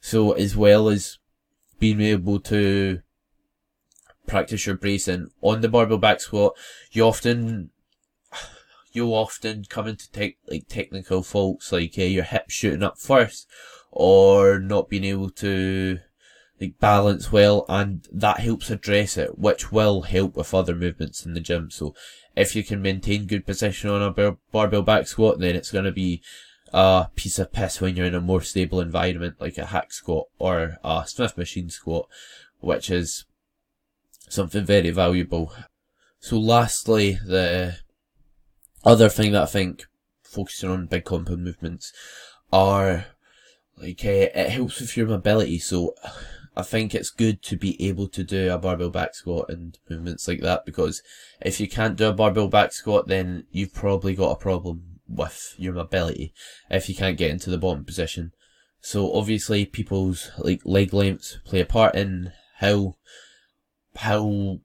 So 0.00 0.32
as 0.32 0.56
well 0.56 0.88
as 0.88 1.18
being 1.78 2.00
able 2.00 2.40
to 2.40 3.00
practice 4.26 4.66
your 4.66 4.74
bracing 4.74 5.28
on 5.40 5.60
the 5.60 5.68
barbell 5.68 5.98
back 5.98 6.20
squat, 6.20 6.54
you 6.90 7.04
often 7.04 7.70
you'll 8.92 9.14
often 9.14 9.64
come 9.68 9.86
into 9.86 10.10
tech 10.10 10.34
like 10.48 10.66
technical 10.68 11.22
faults 11.22 11.70
like 11.70 11.94
uh, 11.96 12.02
your 12.02 12.24
hip 12.24 12.50
shooting 12.50 12.82
up 12.82 12.98
first 12.98 13.46
or 13.92 14.58
not 14.58 14.88
being 14.88 15.04
able 15.04 15.30
to 15.30 16.00
like 16.60 16.78
balance 16.78 17.32
well 17.32 17.64
and 17.68 18.08
that 18.12 18.40
helps 18.40 18.70
address 18.70 19.16
it 19.16 19.38
which 19.38 19.72
will 19.72 20.02
help 20.02 20.36
with 20.36 20.54
other 20.54 20.74
movements 20.74 21.26
in 21.26 21.34
the 21.34 21.40
gym 21.40 21.70
so 21.70 21.94
if 22.36 22.54
you 22.54 22.62
can 22.62 22.80
maintain 22.80 23.26
good 23.26 23.44
position 23.44 23.90
on 23.90 24.02
a 24.02 24.10
bar- 24.10 24.38
barbell 24.52 24.82
back 24.82 25.06
squat 25.06 25.38
then 25.38 25.56
it's 25.56 25.72
going 25.72 25.84
to 25.84 25.92
be 25.92 26.22
a 26.72 27.08
piece 27.14 27.38
of 27.38 27.52
piss 27.52 27.80
when 27.80 27.96
you're 27.96 28.06
in 28.06 28.14
a 28.14 28.20
more 28.20 28.40
stable 28.40 28.80
environment 28.80 29.36
like 29.40 29.58
a 29.58 29.66
hack 29.66 29.92
squat 29.92 30.26
or 30.38 30.78
a 30.84 31.04
smith 31.06 31.36
machine 31.36 31.68
squat 31.68 32.08
which 32.60 32.90
is 32.90 33.24
something 34.28 34.64
very 34.64 34.90
valuable 34.90 35.52
so 36.20 36.38
lastly 36.38 37.18
the 37.26 37.76
other 38.84 39.08
thing 39.08 39.32
that 39.32 39.42
I 39.42 39.46
think 39.46 39.86
focusing 40.22 40.70
on 40.70 40.86
big 40.86 41.04
compound 41.04 41.44
movements 41.44 41.92
are 42.52 43.06
like 43.76 44.04
uh, 44.04 44.28
it 44.34 44.50
helps 44.50 44.80
with 44.80 44.96
your 44.96 45.06
mobility. 45.06 45.58
So 45.58 45.94
I 46.56 46.62
think 46.62 46.94
it's 46.94 47.10
good 47.10 47.42
to 47.42 47.56
be 47.56 47.82
able 47.84 48.08
to 48.08 48.22
do 48.22 48.52
a 48.52 48.58
barbell 48.58 48.90
back 48.90 49.14
squat 49.14 49.46
and 49.48 49.76
movements 49.90 50.28
like 50.28 50.40
that 50.40 50.64
because 50.64 51.02
if 51.40 51.60
you 51.60 51.68
can't 51.68 51.96
do 51.96 52.08
a 52.08 52.12
barbell 52.12 52.48
back 52.48 52.72
squat, 52.72 53.08
then 53.08 53.46
you've 53.50 53.74
probably 53.74 54.14
got 54.14 54.30
a 54.30 54.36
problem 54.36 55.00
with 55.08 55.54
your 55.58 55.72
mobility 55.72 56.32
if 56.70 56.88
you 56.88 56.94
can't 56.94 57.18
get 57.18 57.30
into 57.30 57.50
the 57.50 57.58
bottom 57.58 57.84
position. 57.84 58.32
So 58.80 59.12
obviously 59.12 59.64
people's 59.64 60.30
like 60.38 60.60
leg 60.64 60.92
lengths 60.92 61.38
play 61.44 61.60
a 61.60 61.66
part 61.66 61.94
in 61.94 62.32
how 62.58 62.96
how 63.96 64.60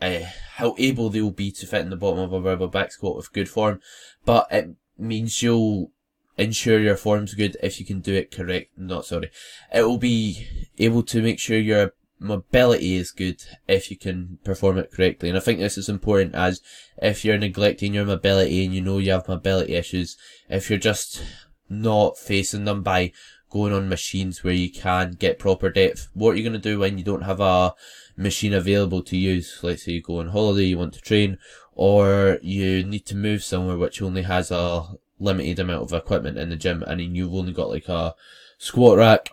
uh, 0.00 0.20
how 0.56 0.74
able 0.78 1.08
they 1.08 1.22
will 1.22 1.30
be 1.30 1.50
to 1.52 1.66
fit 1.66 1.82
in 1.82 1.90
the 1.90 1.96
bottom 1.96 2.18
of 2.18 2.32
a 2.32 2.40
barbell 2.40 2.68
back 2.68 2.92
squat 2.92 3.16
with 3.16 3.32
good 3.32 3.48
form, 3.48 3.80
but 4.24 4.48
it 4.50 4.74
means 4.98 5.42
you'll 5.42 5.92
ensure 6.38 6.78
your 6.78 6.96
form's 6.96 7.34
good 7.34 7.56
if 7.62 7.78
you 7.78 7.86
can 7.86 8.00
do 8.00 8.14
it 8.14 8.30
correct. 8.30 8.70
Not 8.76 9.06
sorry, 9.06 9.30
it 9.72 9.82
will 9.82 9.98
be 9.98 10.46
able 10.78 11.02
to 11.04 11.22
make 11.22 11.38
sure 11.38 11.58
your 11.58 11.92
mobility 12.18 12.94
is 12.96 13.10
good 13.10 13.42
if 13.66 13.90
you 13.90 13.96
can 13.96 14.38
perform 14.44 14.78
it 14.78 14.92
correctly. 14.92 15.28
And 15.28 15.36
I 15.36 15.40
think 15.40 15.58
this 15.58 15.76
is 15.76 15.88
important 15.88 16.34
as 16.34 16.60
if 16.98 17.24
you're 17.24 17.38
neglecting 17.38 17.94
your 17.94 18.04
mobility 18.04 18.64
and 18.64 18.74
you 18.74 18.80
know 18.80 18.98
you 18.98 19.12
have 19.12 19.28
mobility 19.28 19.74
issues, 19.74 20.16
if 20.48 20.70
you're 20.70 20.78
just 20.78 21.22
not 21.68 22.16
facing 22.16 22.64
them 22.64 22.82
by 22.82 23.12
going 23.50 23.72
on 23.72 23.88
machines 23.88 24.42
where 24.42 24.54
you 24.54 24.70
can 24.70 25.12
get 25.12 25.38
proper 25.38 25.68
depth, 25.68 26.08
what 26.14 26.30
are 26.30 26.36
you 26.36 26.42
going 26.42 26.52
to 26.52 26.58
do 26.58 26.78
when 26.78 26.96
you 26.96 27.04
don't 27.04 27.22
have 27.22 27.40
a 27.40 27.74
machine 28.16 28.52
available 28.52 29.02
to 29.02 29.16
use. 29.16 29.58
Let's 29.62 29.84
say 29.84 29.92
you 29.92 30.02
go 30.02 30.20
on 30.20 30.28
holiday, 30.28 30.64
you 30.64 30.78
want 30.78 30.94
to 30.94 31.00
train, 31.00 31.38
or 31.74 32.38
you 32.42 32.84
need 32.84 33.06
to 33.06 33.16
move 33.16 33.42
somewhere 33.42 33.78
which 33.78 34.02
only 34.02 34.22
has 34.22 34.50
a 34.50 34.86
limited 35.22 35.58
amount 35.58 35.84
of 35.84 35.92
equipment 35.92 36.38
in 36.38 36.50
the 36.50 36.56
gym, 36.56 36.82
and 36.82 37.00
then 37.00 37.14
you've 37.14 37.34
only 37.34 37.52
got 37.52 37.70
like 37.70 37.88
a 37.88 38.14
squat 38.58 38.98
rack 38.98 39.30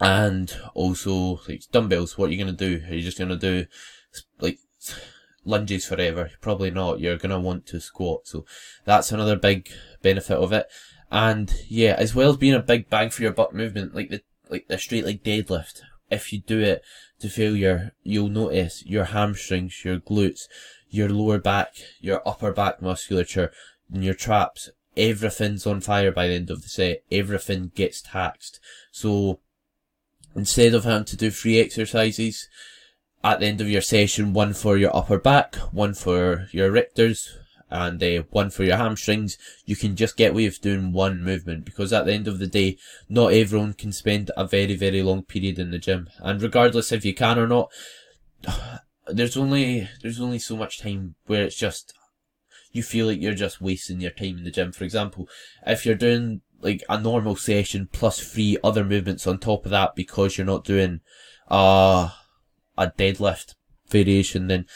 and 0.00 0.56
also 0.74 1.40
like 1.48 1.62
dumbbells. 1.72 2.16
What 2.16 2.28
are 2.28 2.32
you 2.32 2.38
gonna 2.38 2.52
do? 2.52 2.82
Are 2.88 2.94
you 2.94 3.02
just 3.02 3.18
gonna 3.18 3.36
do 3.36 3.66
like 4.40 4.58
lunges 5.44 5.86
forever? 5.86 6.30
Probably 6.40 6.70
not. 6.70 7.00
You're 7.00 7.18
gonna 7.18 7.40
want 7.40 7.66
to 7.66 7.80
squat. 7.80 8.26
So 8.26 8.44
that's 8.84 9.12
another 9.12 9.36
big 9.36 9.68
benefit 10.02 10.36
of 10.36 10.52
it. 10.52 10.66
And 11.10 11.52
yeah, 11.68 11.94
as 11.98 12.14
well 12.14 12.30
as 12.30 12.36
being 12.36 12.54
a 12.54 12.60
big 12.60 12.88
bang 12.88 13.10
for 13.10 13.22
your 13.22 13.32
buck 13.32 13.52
movement, 13.52 13.94
like 13.94 14.10
the 14.10 14.22
like 14.50 14.68
the 14.68 14.78
straight 14.78 15.04
leg 15.04 15.22
deadlift. 15.22 15.80
If 16.10 16.32
you 16.32 16.40
do 16.40 16.60
it 16.60 16.82
to 17.20 17.28
failure, 17.28 17.92
you'll 18.02 18.28
notice 18.28 18.84
your 18.84 19.04
hamstrings, 19.04 19.84
your 19.84 19.98
glutes, 19.98 20.42
your 20.88 21.08
lower 21.08 21.38
back, 21.38 21.74
your 21.98 22.20
upper 22.28 22.52
back 22.52 22.82
musculature, 22.82 23.50
and 23.92 24.04
your 24.04 24.14
traps, 24.14 24.70
everything's 24.96 25.66
on 25.66 25.80
fire 25.80 26.12
by 26.12 26.28
the 26.28 26.34
end 26.34 26.50
of 26.50 26.62
the 26.62 26.68
set. 26.68 27.02
Everything 27.10 27.72
gets 27.74 28.02
taxed. 28.02 28.60
So, 28.90 29.40
instead 30.34 30.74
of 30.74 30.84
having 30.84 31.06
to 31.06 31.16
do 31.16 31.30
three 31.30 31.60
exercises 31.60 32.48
at 33.22 33.40
the 33.40 33.46
end 33.46 33.60
of 33.60 33.70
your 33.70 33.82
session, 33.82 34.32
one 34.32 34.52
for 34.52 34.76
your 34.76 34.94
upper 34.94 35.18
back, 35.18 35.56
one 35.72 35.94
for 35.94 36.48
your 36.52 36.70
erectors, 36.70 37.28
and 37.70 38.02
uh, 38.02 38.22
one 38.30 38.50
for 38.50 38.62
your 38.62 38.76
hamstrings, 38.76 39.36
you 39.64 39.74
can 39.74 39.96
just 39.96 40.16
get 40.16 40.30
away 40.30 40.44
with 40.44 40.60
doing 40.60 40.92
one 40.92 41.22
movement 41.22 41.64
because 41.64 41.92
at 41.92 42.06
the 42.06 42.12
end 42.12 42.28
of 42.28 42.38
the 42.38 42.46
day, 42.46 42.78
not 43.08 43.32
everyone 43.32 43.72
can 43.72 43.90
spend 43.90 44.30
a 44.36 44.46
very, 44.46 44.76
very 44.76 45.02
long 45.02 45.22
period 45.22 45.58
in 45.58 45.72
the 45.72 45.78
gym. 45.78 46.08
And 46.18 46.40
regardless 46.40 46.92
if 46.92 47.04
you 47.04 47.14
can 47.14 47.38
or 47.38 47.48
not, 47.48 47.72
there's 49.08 49.36
only, 49.36 49.88
there's 50.02 50.20
only 50.20 50.38
so 50.38 50.56
much 50.56 50.80
time 50.80 51.16
where 51.26 51.42
it's 51.42 51.56
just, 51.56 51.94
you 52.74 52.82
feel 52.82 53.06
like 53.06 53.20
you're 53.20 53.34
just 53.34 53.60
wasting 53.60 54.00
your 54.00 54.10
time 54.10 54.38
in 54.38 54.44
the 54.44 54.50
gym. 54.50 54.72
For 54.72 54.84
example, 54.84 55.28
if 55.66 55.86
you're 55.86 55.94
doing 55.94 56.42
like 56.60 56.82
a 56.88 57.00
normal 57.00 57.36
session 57.36 57.88
plus 57.92 58.18
three 58.18 58.58
other 58.64 58.84
movements 58.84 59.26
on 59.26 59.38
top 59.38 59.64
of 59.64 59.70
that 59.70 59.94
because 59.94 60.36
you're 60.36 60.46
not 60.46 60.64
doing, 60.64 61.00
uh, 61.48 62.10
a 62.76 62.88
deadlift 62.88 63.54
variation, 63.88 64.48
then 64.48 64.66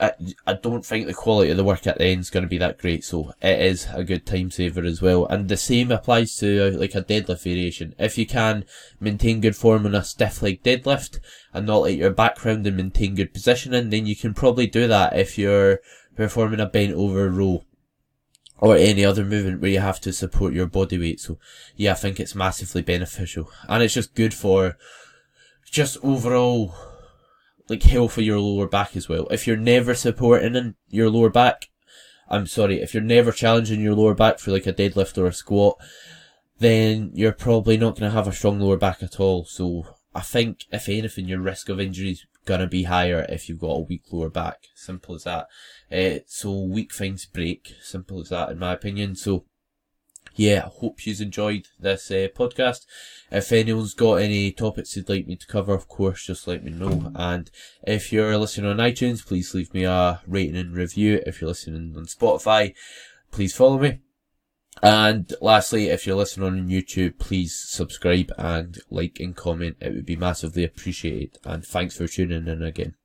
I, 0.00 0.12
I 0.46 0.54
don't 0.54 0.84
think 0.84 1.06
the 1.06 1.14
quality 1.14 1.50
of 1.50 1.56
the 1.56 1.64
work 1.64 1.86
at 1.86 1.98
the 1.98 2.06
end 2.06 2.20
is 2.20 2.30
going 2.30 2.42
to 2.42 2.48
be 2.48 2.58
that 2.58 2.78
great, 2.78 3.04
so 3.04 3.32
it 3.40 3.60
is 3.60 3.86
a 3.92 4.04
good 4.04 4.26
time 4.26 4.50
saver 4.50 4.84
as 4.84 5.00
well. 5.00 5.26
And 5.26 5.48
the 5.48 5.56
same 5.56 5.90
applies 5.90 6.36
to 6.36 6.68
uh, 6.74 6.78
like 6.78 6.94
a 6.94 7.02
deadlift 7.02 7.44
variation. 7.44 7.94
If 7.98 8.18
you 8.18 8.26
can 8.26 8.64
maintain 9.00 9.40
good 9.40 9.56
form 9.56 9.86
on 9.86 9.94
a 9.94 10.04
stiff 10.04 10.42
leg 10.42 10.62
deadlift 10.62 11.20
and 11.52 11.66
not 11.66 11.82
let 11.82 11.96
your 11.96 12.10
background 12.10 12.66
and 12.66 12.76
maintain 12.76 13.14
good 13.14 13.32
positioning, 13.32 13.90
then 13.90 14.06
you 14.06 14.16
can 14.16 14.34
probably 14.34 14.66
do 14.66 14.88
that 14.88 15.16
if 15.16 15.38
you're 15.38 15.80
performing 16.16 16.60
a 16.60 16.66
bent 16.66 16.94
over 16.94 17.28
row 17.28 17.64
or 18.58 18.76
any 18.76 19.04
other 19.04 19.24
movement 19.24 19.60
where 19.60 19.70
you 19.70 19.80
have 19.80 20.00
to 20.00 20.12
support 20.12 20.54
your 20.54 20.66
body 20.66 20.98
weight. 20.98 21.20
So 21.20 21.38
yeah, 21.76 21.92
I 21.92 21.94
think 21.94 22.20
it's 22.20 22.34
massively 22.34 22.82
beneficial 22.82 23.50
and 23.68 23.82
it's 23.82 23.94
just 23.94 24.14
good 24.14 24.32
for 24.32 24.76
just 25.70 25.98
overall 26.02 26.74
like 27.68 27.82
health 27.82 28.12
for 28.12 28.20
your 28.20 28.38
lower 28.38 28.68
back 28.68 28.96
as 28.96 29.08
well. 29.08 29.26
If 29.30 29.46
you're 29.46 29.56
never 29.56 29.94
supporting 29.94 30.54
in 30.54 30.74
your 30.88 31.10
lower 31.10 31.30
back, 31.30 31.68
I'm 32.28 32.46
sorry, 32.46 32.80
if 32.80 32.94
you're 32.94 33.02
never 33.02 33.32
challenging 33.32 33.80
your 33.80 33.94
lower 33.94 34.14
back 34.14 34.38
for 34.38 34.50
like 34.50 34.66
a 34.66 34.72
deadlift 34.72 35.18
or 35.18 35.26
a 35.26 35.32
squat, 35.32 35.76
then 36.58 37.10
you're 37.14 37.32
probably 37.32 37.76
not 37.76 37.98
going 37.98 38.10
to 38.10 38.16
have 38.16 38.28
a 38.28 38.32
strong 38.32 38.60
lower 38.60 38.76
back 38.76 39.02
at 39.02 39.18
all. 39.18 39.44
So 39.44 39.86
I 40.14 40.20
think 40.20 40.64
if 40.72 40.88
anything, 40.88 41.28
your 41.28 41.40
risk 41.40 41.68
of 41.68 41.80
injury 41.80 42.10
is 42.10 42.26
going 42.44 42.60
to 42.60 42.66
be 42.66 42.84
higher 42.84 43.26
if 43.28 43.48
you've 43.48 43.60
got 43.60 43.76
a 43.76 43.80
weak 43.80 44.04
lower 44.10 44.30
back. 44.30 44.68
Simple 44.74 45.14
as 45.14 45.24
that. 45.24 45.48
Uh, 45.94 46.18
so 46.26 46.62
weak 46.62 46.92
things 46.92 47.24
break. 47.26 47.74
Simple 47.80 48.20
as 48.20 48.30
that 48.30 48.50
in 48.50 48.58
my 48.58 48.72
opinion. 48.72 49.14
So 49.14 49.44
yeah, 50.36 50.64
I 50.66 50.68
hope 50.68 51.06
you've 51.06 51.20
enjoyed 51.20 51.68
this 51.78 52.10
uh, 52.10 52.28
podcast. 52.34 52.86
If 53.30 53.52
anyone's 53.52 53.94
got 53.94 54.14
any 54.14 54.50
topics 54.50 54.96
you'd 54.96 55.08
like 55.08 55.26
me 55.26 55.36
to 55.36 55.46
cover, 55.46 55.74
of 55.74 55.86
course, 55.86 56.26
just 56.26 56.48
let 56.48 56.64
me 56.64 56.72
know. 56.72 57.12
And 57.14 57.50
if 57.86 58.12
you're 58.12 58.36
listening 58.36 58.70
on 58.70 58.78
iTunes, 58.78 59.24
please 59.24 59.54
leave 59.54 59.72
me 59.72 59.84
a 59.84 60.20
rating 60.26 60.56
and 60.56 60.74
review. 60.74 61.22
If 61.24 61.40
you're 61.40 61.48
listening 61.48 61.94
on 61.96 62.06
Spotify, 62.06 62.74
please 63.30 63.54
follow 63.54 63.78
me. 63.78 64.00
And 64.82 65.32
lastly, 65.40 65.88
if 65.88 66.04
you're 66.04 66.16
listening 66.16 66.46
on 66.46 66.68
YouTube, 66.68 67.18
please 67.18 67.54
subscribe 67.54 68.32
and 68.36 68.76
like 68.90 69.20
and 69.20 69.36
comment. 69.36 69.76
It 69.80 69.94
would 69.94 70.06
be 70.06 70.16
massively 70.16 70.64
appreciated. 70.64 71.38
And 71.44 71.64
thanks 71.64 71.96
for 71.96 72.08
tuning 72.08 72.48
in 72.48 72.62
again. 72.62 72.96